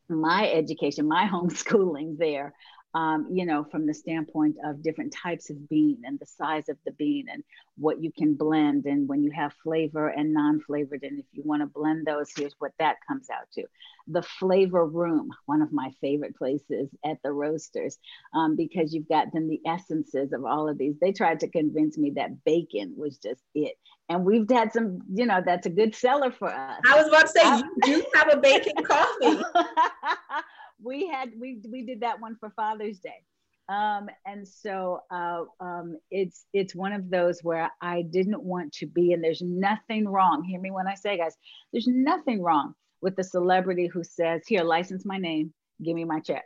my 0.08 0.50
education, 0.50 1.08
my 1.08 1.26
homeschooling 1.32 2.18
there 2.18 2.54
um, 2.94 3.26
you 3.30 3.46
know, 3.46 3.64
from 3.64 3.86
the 3.86 3.94
standpoint 3.94 4.56
of 4.64 4.82
different 4.82 5.14
types 5.14 5.48
of 5.48 5.68
bean 5.68 6.02
and 6.04 6.18
the 6.18 6.26
size 6.26 6.68
of 6.68 6.76
the 6.84 6.92
bean 6.92 7.26
and 7.32 7.42
what 7.78 8.02
you 8.02 8.12
can 8.12 8.34
blend. 8.34 8.84
And 8.84 9.08
when 9.08 9.22
you 9.22 9.30
have 9.30 9.54
flavor 9.62 10.08
and 10.08 10.34
non 10.34 10.60
flavored, 10.60 11.02
and 11.02 11.18
if 11.18 11.24
you 11.32 11.42
want 11.44 11.62
to 11.62 11.66
blend 11.66 12.06
those, 12.06 12.30
here's 12.36 12.54
what 12.58 12.72
that 12.78 12.96
comes 13.08 13.30
out 13.30 13.50
to. 13.54 13.64
The 14.08 14.22
flavor 14.22 14.84
room, 14.84 15.30
one 15.46 15.62
of 15.62 15.72
my 15.72 15.90
favorite 16.00 16.36
places 16.36 16.90
at 17.04 17.16
the 17.24 17.32
roasters, 17.32 17.98
um, 18.34 18.56
because 18.56 18.92
you've 18.92 19.08
got 19.08 19.28
then 19.32 19.48
the 19.48 19.60
essences 19.66 20.32
of 20.32 20.44
all 20.44 20.68
of 20.68 20.76
these. 20.76 20.94
They 21.00 21.12
tried 21.12 21.40
to 21.40 21.48
convince 21.48 21.96
me 21.96 22.12
that 22.16 22.44
bacon 22.44 22.94
was 22.96 23.16
just 23.16 23.42
it. 23.54 23.74
And 24.10 24.26
we've 24.26 24.50
had 24.50 24.72
some, 24.72 25.00
you 25.14 25.24
know, 25.24 25.40
that's 25.44 25.66
a 25.66 25.70
good 25.70 25.94
seller 25.94 26.30
for 26.30 26.50
us. 26.50 26.80
I 26.86 26.96
was 26.98 27.08
about 27.08 27.22
to 27.22 27.28
say, 27.28 27.56
you 27.56 27.72
do 27.82 28.04
have 28.14 28.28
a 28.30 28.36
bacon 28.36 28.74
coffee. 28.84 29.42
we 30.82 31.06
had 31.08 31.30
we 31.38 31.60
we 31.70 31.84
did 31.84 32.00
that 32.00 32.20
one 32.20 32.36
for 32.36 32.50
Father's 32.50 32.98
Day. 32.98 33.22
Um, 33.68 34.08
and 34.26 34.46
so 34.46 35.00
uh, 35.10 35.44
um, 35.60 35.96
it's 36.10 36.46
it's 36.52 36.74
one 36.74 36.92
of 36.92 37.10
those 37.10 37.40
where 37.42 37.70
I 37.80 38.02
didn't 38.02 38.42
want 38.42 38.72
to 38.74 38.86
be, 38.86 39.12
and 39.12 39.22
there's 39.22 39.42
nothing 39.42 40.08
wrong. 40.08 40.42
Hear 40.44 40.60
me 40.60 40.70
when 40.70 40.88
I 40.88 40.94
say, 40.94 41.16
guys, 41.16 41.36
there's 41.72 41.86
nothing 41.86 42.42
wrong 42.42 42.74
with 43.00 43.16
the 43.16 43.24
celebrity 43.24 43.86
who 43.86 44.04
says, 44.04 44.42
"Here, 44.46 44.64
license 44.64 45.04
my 45.04 45.18
name, 45.18 45.52
give 45.82 45.94
me 45.94 46.04
my 46.04 46.20
check," 46.20 46.44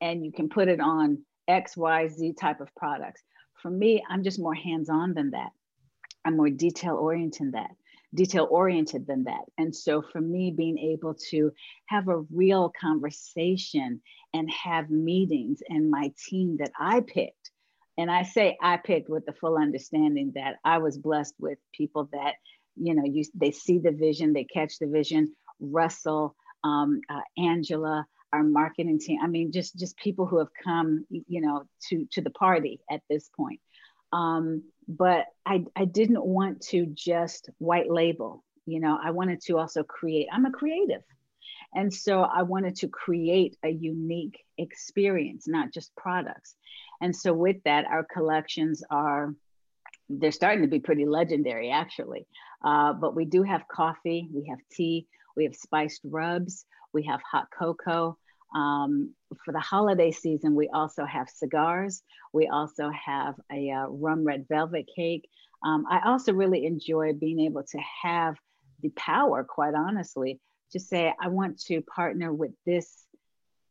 and 0.00 0.24
you 0.24 0.32
can 0.32 0.48
put 0.48 0.68
it 0.68 0.80
on 0.80 1.18
X, 1.46 1.76
Y, 1.76 2.08
Z 2.08 2.34
type 2.40 2.60
of 2.60 2.74
products. 2.74 3.22
For 3.62 3.70
me, 3.70 4.02
I'm 4.08 4.22
just 4.22 4.40
more 4.40 4.54
hands-on 4.54 5.14
than 5.14 5.30
that. 5.32 5.50
I'm 6.24 6.36
more 6.36 6.50
detail-oriented 6.50 7.40
than 7.40 7.50
that 7.52 7.70
detail 8.14 8.48
oriented 8.50 9.06
than 9.06 9.24
that. 9.24 9.42
And 9.58 9.74
so 9.74 10.02
for 10.02 10.20
me, 10.20 10.50
being 10.50 10.78
able 10.78 11.14
to 11.30 11.52
have 11.86 12.08
a 12.08 12.20
real 12.32 12.72
conversation 12.80 14.00
and 14.32 14.50
have 14.50 14.90
meetings 14.90 15.62
and 15.68 15.90
my 15.90 16.12
team 16.28 16.56
that 16.58 16.72
I 16.78 17.00
picked, 17.00 17.50
and 17.96 18.10
I 18.10 18.22
say 18.22 18.56
I 18.62 18.76
picked 18.76 19.08
with 19.08 19.26
the 19.26 19.32
full 19.32 19.56
understanding 19.56 20.32
that 20.36 20.56
I 20.64 20.78
was 20.78 20.96
blessed 20.96 21.34
with 21.38 21.58
people 21.72 22.08
that, 22.12 22.34
you 22.76 22.94
know, 22.94 23.04
you, 23.04 23.24
they 23.34 23.50
see 23.50 23.78
the 23.78 23.90
vision, 23.90 24.32
they 24.32 24.44
catch 24.44 24.78
the 24.78 24.86
vision. 24.86 25.34
Russell, 25.60 26.36
um, 26.62 27.00
uh, 27.10 27.20
Angela, 27.36 28.06
our 28.32 28.42
marketing 28.42 29.00
team. 29.00 29.18
I 29.22 29.26
mean, 29.26 29.52
just 29.52 29.76
just 29.78 29.96
people 29.96 30.26
who 30.26 30.38
have 30.38 30.48
come, 30.62 31.04
you 31.10 31.40
know, 31.40 31.64
to 31.88 32.06
to 32.12 32.20
the 32.20 32.30
party 32.30 32.80
at 32.90 33.02
this 33.10 33.28
point. 33.36 33.60
Um, 34.12 34.62
but 34.88 35.26
I, 35.44 35.64
I 35.76 35.84
didn't 35.84 36.24
want 36.24 36.62
to 36.68 36.86
just 36.86 37.50
white 37.58 37.90
label. 37.90 38.42
You 38.66 38.80
know, 38.80 38.98
I 39.02 39.10
wanted 39.10 39.42
to 39.42 39.58
also 39.58 39.82
create. 39.82 40.28
I'm 40.32 40.46
a 40.46 40.50
creative. 40.50 41.02
And 41.74 41.92
so 41.92 42.22
I 42.22 42.42
wanted 42.42 42.76
to 42.76 42.88
create 42.88 43.56
a 43.62 43.68
unique 43.68 44.42
experience, 44.56 45.46
not 45.46 45.72
just 45.72 45.94
products. 45.96 46.56
And 47.00 47.14
so 47.14 47.32
with 47.32 47.56
that, 47.64 47.84
our 47.84 48.04
collections 48.04 48.82
are 48.90 49.34
they're 50.08 50.32
starting 50.32 50.62
to 50.62 50.68
be 50.68 50.80
pretty 50.80 51.04
legendary 51.04 51.70
actually. 51.70 52.26
Uh, 52.64 52.94
but 52.94 53.14
we 53.14 53.26
do 53.26 53.42
have 53.42 53.68
coffee, 53.68 54.28
we 54.32 54.46
have 54.48 54.58
tea, 54.72 55.06
we 55.36 55.44
have 55.44 55.54
spiced 55.54 56.00
rubs, 56.04 56.64
we 56.94 57.04
have 57.04 57.20
hot 57.30 57.48
cocoa, 57.56 58.16
um, 58.54 59.14
for 59.44 59.52
the 59.52 59.60
holiday 59.60 60.10
season, 60.10 60.54
we 60.54 60.68
also 60.68 61.04
have 61.04 61.28
cigars. 61.28 62.02
We 62.32 62.48
also 62.48 62.90
have 62.90 63.34
a 63.52 63.70
uh, 63.70 63.86
rum 63.88 64.24
red 64.24 64.46
velvet 64.48 64.88
cake. 64.94 65.28
Um, 65.64 65.84
I 65.90 66.00
also 66.06 66.32
really 66.32 66.66
enjoy 66.66 67.12
being 67.12 67.40
able 67.40 67.64
to 67.64 67.78
have 68.02 68.36
the 68.82 68.90
power, 68.90 69.44
quite 69.44 69.74
honestly, 69.74 70.40
to 70.72 70.80
say, 70.80 71.12
I 71.20 71.28
want 71.28 71.58
to 71.64 71.82
partner 71.82 72.32
with 72.32 72.52
this 72.64 73.04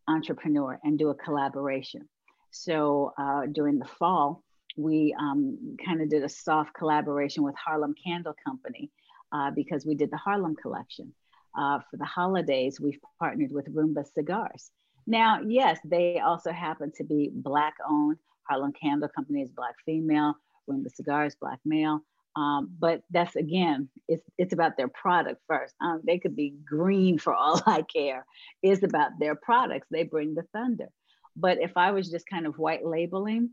entrepreneur 0.08 0.80
and 0.84 0.98
do 0.98 1.10
a 1.10 1.16
collaboration. 1.16 2.08
So 2.52 3.14
uh, 3.18 3.46
during 3.52 3.80
the 3.80 3.86
fall, 3.86 4.44
we 4.76 5.16
um, 5.20 5.78
kind 5.84 6.02
of 6.02 6.10
did 6.10 6.24
a 6.24 6.30
soft 6.30 6.74
collaboration 6.74 7.44
with 7.44 7.56
Harlem 7.56 7.96
Candle 8.04 8.36
Company 8.46 8.92
uh, 9.32 9.52
because 9.52 9.86
we 9.86 9.96
did 9.96 10.12
the 10.12 10.18
Harlem 10.18 10.56
collection 10.56 11.14
uh, 11.58 11.80
for 11.90 11.98
the 11.98 12.06
holidays, 12.06 12.80
we've 12.80 13.00
partnered 13.20 13.52
with 13.52 13.74
Roomba 13.74 14.06
Cigars. 14.14 14.72
Now, 15.08 15.42
yes, 15.46 15.80
they 15.84 16.20
also 16.20 16.52
happen 16.52 16.92
to 16.98 17.04
be 17.04 17.32
Black 17.34 17.76
owned. 17.90 18.18
Harlem 18.44 18.74
Candle 18.74 19.10
Company 19.10 19.42
is 19.42 19.50
Black 19.50 19.76
female, 19.86 20.36
Roomba 20.70 20.94
Cigars, 20.94 21.36
Black 21.40 21.60
male. 21.66 22.02
Um, 22.36 22.70
but 22.78 23.02
that's 23.10 23.36
again, 23.36 23.90
it's, 24.08 24.24
it's 24.38 24.54
about 24.54 24.78
their 24.78 24.90
product 24.90 25.42
first. 25.48 25.74
Um, 25.82 26.02
they 26.06 26.20
could 26.20 26.36
be 26.36 26.54
green 26.64 27.18
for 27.18 27.34
all 27.34 27.60
I 27.66 27.82
care. 27.82 28.26
It's 28.62 28.84
about 28.84 29.12
their 29.20 29.36
products. 29.36 29.88
They 29.90 30.04
bring 30.04 30.36
the 30.36 30.46
thunder. 30.54 30.90
But 31.36 31.60
if 31.60 31.76
I 31.76 31.92
was 31.92 32.12
just 32.12 32.28
kind 32.28 32.46
of 32.46 32.60
white 32.60 32.86
labeling, 32.86 33.52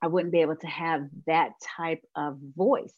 I 0.00 0.06
wouldn't 0.06 0.32
be 0.32 0.40
able 0.40 0.56
to 0.56 0.66
have 0.66 1.08
that 1.26 1.52
type 1.76 2.04
of 2.14 2.38
voice 2.56 2.94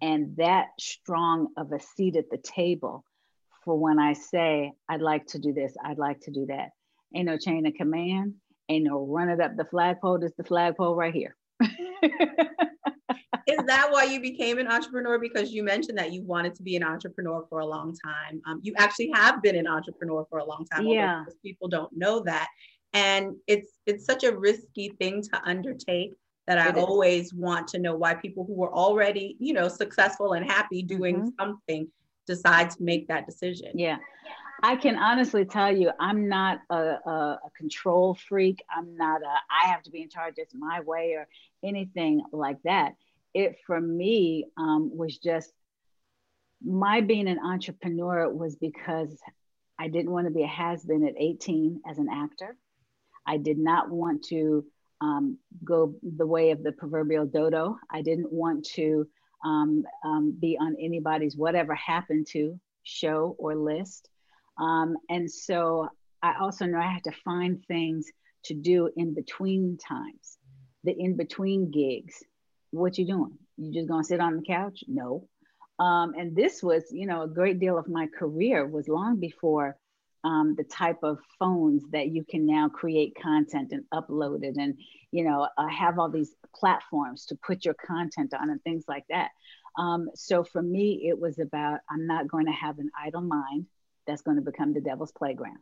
and 0.00 0.36
that 0.36 0.68
strong 0.78 1.48
of 1.56 1.72
a 1.72 1.80
seat 1.80 2.16
at 2.16 2.30
the 2.30 2.38
table 2.38 3.04
for 3.66 3.76
when 3.78 3.98
I 3.98 4.14
say, 4.14 4.72
I'd 4.88 5.02
like 5.02 5.26
to 5.26 5.38
do 5.38 5.52
this, 5.52 5.76
I'd 5.84 5.98
like 5.98 6.20
to 6.20 6.30
do 6.30 6.46
that. 6.46 6.70
Ain't 7.14 7.26
no 7.26 7.36
chain 7.36 7.66
of 7.66 7.74
command, 7.74 8.34
ain't 8.70 8.84
no 8.84 9.04
running 9.04 9.40
up 9.40 9.56
the 9.56 9.64
flagpole, 9.64 10.22
It's 10.22 10.36
the 10.36 10.44
flagpole 10.44 10.94
right 10.94 11.12
here. 11.12 11.36
Is 13.48 13.58
that 13.66 13.88
why 13.90 14.04
you 14.04 14.20
became 14.20 14.58
an 14.58 14.68
entrepreneur? 14.68 15.18
Because 15.18 15.52
you 15.52 15.62
mentioned 15.62 15.98
that 15.98 16.12
you 16.12 16.22
wanted 16.22 16.54
to 16.56 16.62
be 16.62 16.76
an 16.76 16.82
entrepreneur 16.82 17.44
for 17.48 17.60
a 17.60 17.66
long 17.66 17.94
time. 18.04 18.40
Um, 18.46 18.60
you 18.62 18.72
actually 18.76 19.10
have 19.14 19.42
been 19.42 19.56
an 19.56 19.66
entrepreneur 19.66 20.26
for 20.30 20.38
a 20.38 20.44
long 20.44 20.64
time. 20.72 20.86
Yeah. 20.86 21.24
People 21.44 21.68
don't 21.68 21.92
know 21.96 22.20
that. 22.20 22.48
And 22.92 23.36
it's 23.46 23.72
it's 23.86 24.04
such 24.04 24.24
a 24.24 24.36
risky 24.36 24.90
thing 24.98 25.22
to 25.22 25.40
undertake 25.44 26.14
that 26.46 26.58
I 26.58 26.78
always 26.80 27.34
want 27.34 27.68
to 27.68 27.78
know 27.78 27.94
why 27.94 28.14
people 28.14 28.44
who 28.44 28.54
were 28.54 28.72
already, 28.72 29.36
you 29.38 29.52
know, 29.52 29.68
successful 29.68 30.32
and 30.32 30.48
happy 30.48 30.82
doing 30.82 31.16
mm-hmm. 31.16 31.28
something 31.38 31.88
decide 32.26 32.70
to 32.70 32.82
make 32.82 33.08
that 33.08 33.26
decision. 33.26 33.72
Yeah. 33.74 33.98
I 34.62 34.76
can 34.76 34.96
honestly 34.96 35.44
tell 35.44 35.74
you, 35.74 35.90
I'm 36.00 36.28
not 36.28 36.60
a, 36.70 36.76
a, 36.76 37.40
a, 37.44 37.50
control 37.56 38.14
freak. 38.14 38.64
I'm 38.74 38.96
not 38.96 39.20
a, 39.22 39.26
I 39.50 39.68
have 39.68 39.82
to 39.82 39.90
be 39.90 40.02
in 40.02 40.08
charge, 40.08 40.34
it's 40.38 40.54
my 40.54 40.80
way 40.80 41.12
or 41.12 41.28
anything 41.62 42.22
like 42.32 42.56
that. 42.64 42.94
It 43.34 43.56
for 43.66 43.78
me 43.78 44.46
um, 44.56 44.90
was 44.96 45.18
just 45.18 45.52
my 46.64 47.02
being 47.02 47.28
an 47.28 47.38
entrepreneur 47.38 48.32
was 48.32 48.56
because 48.56 49.20
I 49.78 49.88
didn't 49.88 50.10
want 50.10 50.26
to 50.26 50.32
be 50.32 50.42
a 50.42 50.48
has 50.48 50.84
been 50.84 51.06
at 51.06 51.14
18 51.18 51.82
as 51.88 51.98
an 51.98 52.08
actor. 52.10 52.56
I 53.26 53.36
did 53.36 53.58
not 53.58 53.90
want 53.90 54.24
to 54.28 54.64
um, 55.00 55.38
go 55.62 55.94
the 56.02 56.26
way 56.26 56.50
of 56.50 56.62
the 56.62 56.72
proverbial 56.72 57.26
dodo. 57.26 57.76
I 57.90 58.00
didn't 58.00 58.32
want 58.32 58.64
to 58.74 59.06
um, 59.44 59.84
um, 60.04 60.36
be 60.38 60.56
on 60.60 60.76
anybody's 60.80 61.36
whatever 61.36 61.74
happened 61.74 62.26
to 62.28 62.58
show 62.82 63.36
or 63.38 63.54
list. 63.54 64.08
Um, 64.60 64.96
and 65.08 65.30
so 65.30 65.88
I 66.22 66.34
also 66.40 66.66
know 66.66 66.78
I 66.78 66.90
had 66.90 67.04
to 67.04 67.12
find 67.24 67.64
things 67.66 68.10
to 68.44 68.54
do 68.54 68.90
in 68.96 69.14
between 69.14 69.76
times, 69.76 70.38
the 70.84 70.92
in 70.98 71.16
between 71.16 71.70
gigs. 71.70 72.22
What 72.70 72.98
you 72.98 73.06
doing? 73.06 73.38
You 73.56 73.72
just 73.72 73.88
gonna 73.88 74.04
sit 74.04 74.20
on 74.20 74.36
the 74.36 74.42
couch? 74.42 74.84
No. 74.88 75.28
Um, 75.78 76.14
and 76.18 76.34
this 76.34 76.62
was, 76.62 76.84
you 76.90 77.06
know, 77.06 77.22
a 77.22 77.28
great 77.28 77.60
deal 77.60 77.76
of 77.78 77.88
my 77.88 78.06
career 78.06 78.66
was 78.66 78.88
long 78.88 79.20
before 79.20 79.76
um, 80.24 80.54
the 80.56 80.64
type 80.64 80.98
of 81.02 81.18
phones 81.38 81.82
that 81.92 82.08
you 82.08 82.24
can 82.24 82.46
now 82.46 82.68
create 82.68 83.16
content 83.20 83.72
and 83.72 83.84
upload 83.92 84.42
it 84.42 84.56
and, 84.56 84.78
you 85.12 85.24
know, 85.24 85.48
uh, 85.56 85.68
have 85.68 85.98
all 85.98 86.10
these 86.10 86.34
platforms 86.54 87.26
to 87.26 87.36
put 87.36 87.64
your 87.64 87.74
content 87.74 88.34
on 88.34 88.50
and 88.50 88.62
things 88.62 88.84
like 88.88 89.04
that. 89.08 89.30
Um, 89.78 90.08
so 90.14 90.42
for 90.42 90.62
me, 90.62 91.06
it 91.08 91.18
was 91.18 91.38
about 91.38 91.80
I'm 91.90 92.06
not 92.06 92.28
going 92.28 92.46
to 92.46 92.52
have 92.52 92.78
an 92.78 92.90
idle 92.98 93.20
mind 93.20 93.66
that's 94.06 94.22
going 94.22 94.36
to 94.36 94.42
become 94.42 94.72
the 94.72 94.80
devil's 94.80 95.12
playground. 95.12 95.58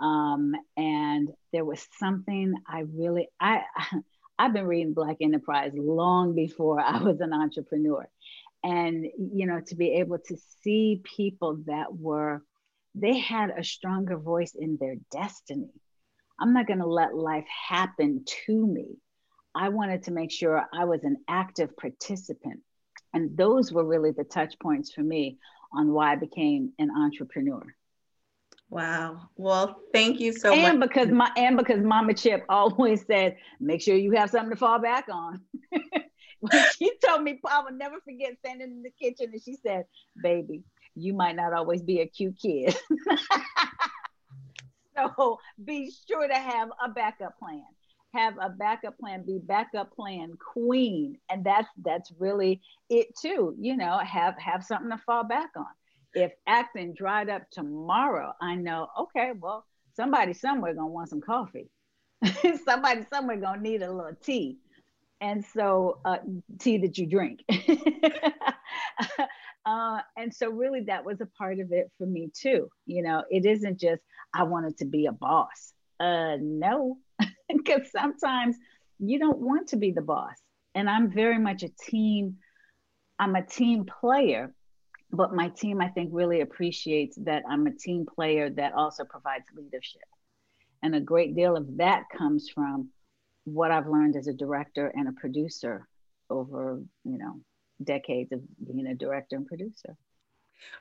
Um, 0.00 0.54
and 0.76 1.28
there 1.52 1.64
was 1.64 1.86
something 1.98 2.54
I 2.66 2.80
really 2.80 3.28
I 3.40 3.62
I've 4.38 4.52
been 4.52 4.66
reading 4.66 4.94
Black 4.94 5.18
Enterprise 5.20 5.72
long 5.74 6.34
before 6.34 6.80
I 6.84 7.02
was 7.02 7.20
an 7.20 7.32
entrepreneur, 7.32 8.08
and 8.62 9.06
you 9.18 9.46
know 9.46 9.60
to 9.68 9.74
be 9.76 9.94
able 9.94 10.18
to 10.18 10.36
see 10.62 11.00
people 11.04 11.58
that 11.66 11.94
were 11.94 12.42
they 12.94 13.18
had 13.18 13.50
a 13.50 13.64
stronger 13.64 14.16
voice 14.16 14.54
in 14.54 14.76
their 14.80 14.96
destiny. 15.10 15.70
I'm 16.40 16.52
not 16.52 16.66
going 16.66 16.80
to 16.80 16.86
let 16.86 17.14
life 17.14 17.46
happen 17.68 18.24
to 18.46 18.66
me. 18.66 18.96
I 19.54 19.68
wanted 19.68 20.04
to 20.04 20.10
make 20.10 20.32
sure 20.32 20.66
I 20.72 20.84
was 20.84 21.04
an 21.04 21.16
active 21.28 21.76
participant. 21.76 22.60
And 23.12 23.36
those 23.36 23.72
were 23.72 23.84
really 23.84 24.10
the 24.10 24.24
touch 24.24 24.58
points 24.58 24.92
for 24.92 25.02
me 25.02 25.38
on 25.72 25.92
why 25.92 26.12
I 26.12 26.16
became 26.16 26.72
an 26.78 26.90
entrepreneur. 26.90 27.62
Wow. 28.70 29.28
Well, 29.36 29.76
thank 29.92 30.18
you 30.18 30.32
so 30.32 30.52
and 30.52 30.62
much. 30.62 30.70
And 30.72 30.80
because 30.80 31.08
my 31.08 31.30
and 31.36 31.56
because 31.56 31.80
Mama 31.80 32.14
Chip 32.14 32.44
always 32.48 33.06
said, 33.06 33.36
make 33.60 33.82
sure 33.82 33.94
you 33.94 34.12
have 34.12 34.30
something 34.30 34.50
to 34.50 34.56
fall 34.56 34.80
back 34.80 35.06
on. 35.12 35.40
she 36.76 36.92
told 37.04 37.22
me, 37.22 37.40
I 37.48 37.60
will 37.60 37.76
never 37.76 38.00
forget 38.00 38.36
standing 38.38 38.68
in 38.68 38.82
the 38.82 38.90
kitchen 38.90 39.30
and 39.32 39.42
she 39.42 39.56
said, 39.64 39.84
baby, 40.20 40.64
you 40.94 41.14
might 41.14 41.36
not 41.36 41.52
always 41.52 41.82
be 41.82 42.00
a 42.00 42.06
cute 42.06 42.38
kid. 42.40 42.76
so 44.96 45.38
be 45.64 45.92
sure 46.08 46.26
to 46.26 46.34
have 46.34 46.70
a 46.82 46.88
backup 46.88 47.38
plan. 47.38 47.64
Have 48.12 48.34
a 48.40 48.48
backup 48.48 48.98
plan, 48.98 49.24
be 49.26 49.40
backup 49.42 49.94
plan 49.94 50.34
queen. 50.54 51.18
And 51.28 51.44
that's 51.44 51.68
that's 51.82 52.12
really 52.18 52.60
it 52.88 53.08
too. 53.20 53.56
You 53.58 53.76
know, 53.76 53.98
have 53.98 54.38
have 54.38 54.64
something 54.64 54.90
to 54.90 54.98
fall 55.04 55.24
back 55.24 55.50
on. 55.56 55.66
If 56.14 56.32
acting 56.46 56.94
dried 56.94 57.28
up 57.28 57.42
tomorrow, 57.50 58.32
I 58.40 58.54
know, 58.54 58.86
okay, 59.00 59.32
well, 59.36 59.64
somebody 59.96 60.32
somewhere 60.32 60.74
gonna 60.74 60.86
want 60.86 61.10
some 61.10 61.20
coffee. 61.20 61.68
somebody 62.64 63.04
somewhere 63.12 63.36
gonna 63.36 63.60
need 63.60 63.82
a 63.82 63.92
little 63.92 64.16
tea 64.22 64.58
and 65.20 65.44
so 65.54 65.98
uh, 66.04 66.18
tea 66.58 66.78
that 66.78 66.98
you 66.98 67.06
drink 67.06 67.40
uh, 69.66 70.00
and 70.16 70.32
so 70.34 70.50
really 70.50 70.82
that 70.82 71.04
was 71.04 71.20
a 71.20 71.26
part 71.26 71.58
of 71.58 71.72
it 71.72 71.90
for 71.96 72.06
me 72.06 72.30
too 72.34 72.68
you 72.86 73.02
know 73.02 73.22
it 73.30 73.46
isn't 73.46 73.78
just 73.78 74.02
i 74.34 74.42
wanted 74.42 74.76
to 74.76 74.84
be 74.84 75.06
a 75.06 75.12
boss. 75.12 75.72
Uh 76.00 76.36
no 76.40 76.98
because 77.48 77.90
sometimes 77.90 78.56
you 78.98 79.18
don't 79.18 79.38
want 79.38 79.68
to 79.68 79.76
be 79.76 79.92
the 79.92 80.02
boss 80.02 80.36
and 80.74 80.88
i'm 80.90 81.10
very 81.10 81.38
much 81.38 81.62
a 81.62 81.68
team 81.88 82.36
i'm 83.18 83.36
a 83.36 83.46
team 83.46 83.84
player 83.84 84.52
but 85.12 85.34
my 85.34 85.48
team 85.48 85.80
i 85.80 85.88
think 85.88 86.10
really 86.12 86.40
appreciates 86.40 87.16
that 87.24 87.42
i'm 87.48 87.66
a 87.66 87.74
team 87.74 88.06
player 88.14 88.50
that 88.50 88.72
also 88.74 89.04
provides 89.04 89.44
leadership. 89.56 90.02
And 90.82 90.94
a 90.94 91.00
great 91.00 91.34
deal 91.34 91.56
of 91.56 91.78
that 91.78 92.04
comes 92.16 92.50
from 92.54 92.90
what 93.44 93.70
i've 93.70 93.86
learned 93.86 94.16
as 94.16 94.26
a 94.26 94.32
director 94.32 94.92
and 94.94 95.08
a 95.08 95.12
producer 95.12 95.86
over 96.30 96.82
you 97.04 97.18
know 97.18 97.40
decades 97.82 98.32
of 98.32 98.40
being 98.64 98.86
a 98.86 98.94
director 98.94 99.36
and 99.36 99.46
producer. 99.46 99.96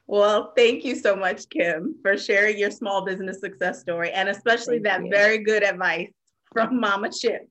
Well, 0.08 0.54
thank 0.56 0.86
you 0.86 0.96
so 0.96 1.16
much, 1.16 1.50
Kim, 1.50 1.96
for 2.02 2.18
sharing 2.18 2.58
your 2.58 2.72
small 2.72 3.04
business 3.04 3.40
success 3.40 3.82
story 3.82 4.12
and 4.12 4.30
especially 4.30 4.80
thank 4.80 4.84
that 4.84 5.04
you. 5.04 5.10
very 5.10 5.40
good 5.40 5.64
advice 5.64 6.12
from 6.52 6.80
Mama 6.80 7.10
Chip 7.12 7.50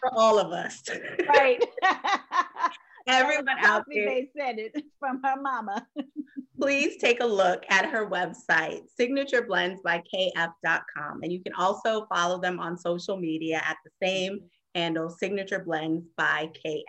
for 0.00 0.14
all 0.14 0.38
of 0.38 0.52
us. 0.52 0.82
Right. 1.28 1.62
Everyone 3.08 3.46
out 3.60 3.84
there. 3.88 4.06
They 4.06 4.28
said 4.36 4.58
it 4.58 4.84
from 4.98 5.22
her 5.22 5.40
mama. 5.40 5.86
please 6.60 6.96
take 6.96 7.20
a 7.20 7.26
look 7.26 7.64
at 7.68 7.86
her 7.86 8.08
website, 8.08 8.80
signatureblends.kf.com. 8.98 11.22
And 11.22 11.32
you 11.32 11.40
can 11.42 11.52
also 11.54 12.06
follow 12.06 12.40
them 12.40 12.58
on 12.58 12.78
social 12.78 13.16
media 13.16 13.62
at 13.64 13.76
the 13.84 13.90
same 14.04 14.40
handle, 14.74 15.10
Signature 15.10 15.62
Blends 15.64 16.04
by 16.16 16.50
KF. 16.64 16.82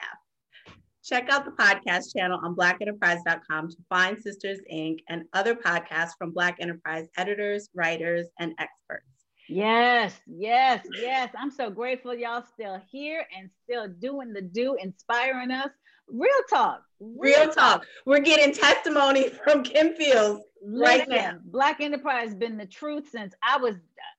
Check 1.08 1.30
out 1.30 1.46
the 1.46 1.52
podcast 1.52 2.14
channel 2.14 2.38
on 2.44 2.54
blackenterprise.com 2.54 3.70
to 3.70 3.78
find 3.88 4.22
Sisters 4.22 4.60
Inc. 4.70 5.00
and 5.08 5.24
other 5.32 5.56
podcasts 5.56 6.12
from 6.18 6.32
Black 6.32 6.58
Enterprise 6.60 7.08
editors, 7.16 7.70
writers, 7.74 8.28
and 8.40 8.54
experts. 8.60 9.06
Yes, 9.48 10.20
yes, 10.28 10.86
yes. 11.00 11.30
I'm 11.40 11.50
so 11.50 11.70
grateful 11.70 12.14
y'all 12.14 12.44
still 12.54 12.82
here 12.92 13.26
and 13.38 13.50
still 13.64 13.88
doing 13.88 14.34
the 14.34 14.42
do, 14.42 14.76
inspiring 14.76 15.50
us. 15.50 15.70
Real 16.10 16.30
talk. 16.50 16.84
Real, 17.00 17.40
real 17.40 17.46
talk. 17.46 17.56
talk. 17.56 17.86
We're 18.06 18.20
getting 18.20 18.54
testimony 18.54 19.30
from 19.46 19.64
Kim 19.64 19.94
Fields 19.94 20.44
right 20.62 21.08
now. 21.08 21.38
Black 21.46 21.80
Enterprise 21.80 22.30
has 22.30 22.36
been 22.36 22.58
the 22.58 22.66
truth 22.66 23.08
since 23.10 23.34
I 23.42 23.56
was 23.56 23.76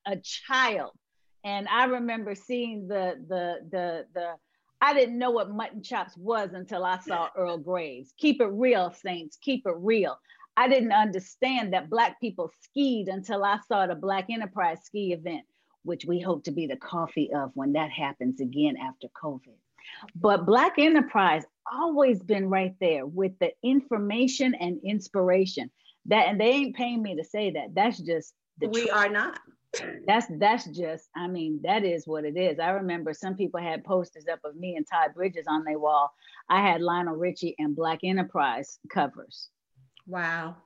a 0.07 0.17
child. 0.17 0.93
And 1.45 1.69
I 1.69 1.85
remember 1.85 2.35
seeing 2.35 2.89
the 2.89 3.23
the 3.29 3.59
the 3.71 4.07
the 4.15 4.35
I 4.81 4.95
didn't 4.95 5.19
know 5.19 5.31
what 5.31 5.51
mutton 5.51 5.83
chops 5.83 6.17
was 6.17 6.51
until 6.53 6.85
I 6.85 6.99
saw 6.99 7.29
Earl 7.37 7.59
Graves. 7.59 8.13
Keep 8.17 8.41
it 8.41 8.47
real, 8.47 8.93
Saints. 8.93 9.37
Keep 9.41 9.67
it 9.67 9.75
real. 9.77 10.19
I 10.57 10.69
didn't 10.69 10.93
understand 10.93 11.73
that 11.73 11.91
Black 11.91 12.21
people 12.21 12.51
skied 12.63 13.09
until 13.09 13.45
I 13.45 13.59
saw 13.69 13.87
the 13.87 13.95
Black 13.95 14.27
Enterprise 14.31 14.79
ski 14.85 15.13
event, 15.13 15.45
which 15.85 16.05
we 16.05 16.21
hope 16.21 16.45
to 16.45 16.51
be 16.51 16.67
the 16.67 16.77
coffee 16.77 17.31
of 17.33 17.51
when 17.55 17.73
that 17.73 17.91
happens 17.91 18.41
again 18.41 18.77
after 18.77 19.09
COVID. 19.21 19.55
But 20.15 20.47
Black 20.47 20.75
Enterprise 20.79 21.45
always 21.71 22.23
been 22.23 22.49
right 22.49 22.75
there 22.81 23.07
with 23.07 23.33
the 23.41 23.53
information 23.63 24.55
and 24.55 24.81
inspiration. 24.85 25.71
That 26.07 26.29
and 26.29 26.41
they 26.41 26.51
ain't 26.51 26.77
paying 26.77 27.03
me 27.03 27.17
to 27.17 27.25
say 27.25 27.51
that. 27.53 27.75
That's 27.75 27.99
just 27.99 28.35
the 28.59 28.69
we 28.69 28.83
truth. 28.83 28.93
are 28.95 29.09
not 29.09 29.39
that's 30.07 30.27
that's 30.39 30.65
just 30.67 31.11
i 31.15 31.27
mean 31.27 31.61
that 31.63 31.85
is 31.85 32.07
what 32.07 32.25
it 32.25 32.37
is. 32.37 32.59
I 32.59 32.71
remember 32.71 33.13
some 33.13 33.35
people 33.35 33.61
had 33.61 33.85
posters 33.85 34.25
up 34.31 34.41
of 34.45 34.57
me 34.57 34.77
and 34.77 34.87
todd 34.87 35.15
bridges 35.15 35.47
on 35.47 35.65
their 35.65 35.79
wall. 35.79 36.11
I 36.49 36.61
had 36.61 36.81
lionel 36.81 37.17
richie 37.17 37.55
and 37.59 37.77
black 37.77 38.01
enterprise 38.03 38.79
covers. 38.89 39.51
Wow. 40.07 40.57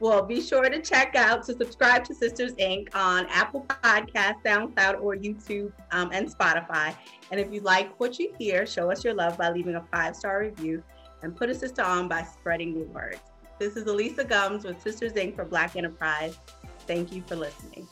Well 0.00 0.22
be 0.22 0.40
sure 0.40 0.68
to 0.68 0.80
check 0.80 1.14
out 1.14 1.44
to 1.44 1.54
subscribe 1.54 2.04
to 2.04 2.14
sisters 2.14 2.54
inc. 2.54 2.88
on 2.94 3.26
apple 3.26 3.66
podcast 3.68 4.42
soundcloud 4.42 5.02
or 5.02 5.14
youtube 5.14 5.72
um, 5.90 6.10
and 6.12 6.26
spotify. 6.34 6.96
And 7.30 7.38
if 7.38 7.52
you 7.52 7.60
like 7.60 8.00
what 8.00 8.18
you 8.18 8.32
hear 8.38 8.64
show 8.66 8.90
us 8.90 9.04
your 9.04 9.14
love 9.14 9.36
by 9.36 9.50
leaving 9.50 9.74
a 9.74 9.84
five 9.92 10.16
star 10.16 10.40
review 10.40 10.82
and 11.22 11.36
put 11.36 11.50
a 11.50 11.54
sister 11.54 11.82
on 11.82 12.08
by 12.08 12.22
spreading 12.22 12.72
the 12.74 12.86
word. 12.86 13.20
This 13.58 13.76
is 13.76 13.84
alisa 13.84 14.26
gumbs 14.26 14.64
with 14.64 14.80
sisters 14.80 15.12
inc. 15.12 15.36
for 15.36 15.44
black 15.44 15.76
enterprise. 15.76 16.38
Thank 16.86 17.12
you 17.12 17.22
for 17.22 17.36
listening 17.36 17.86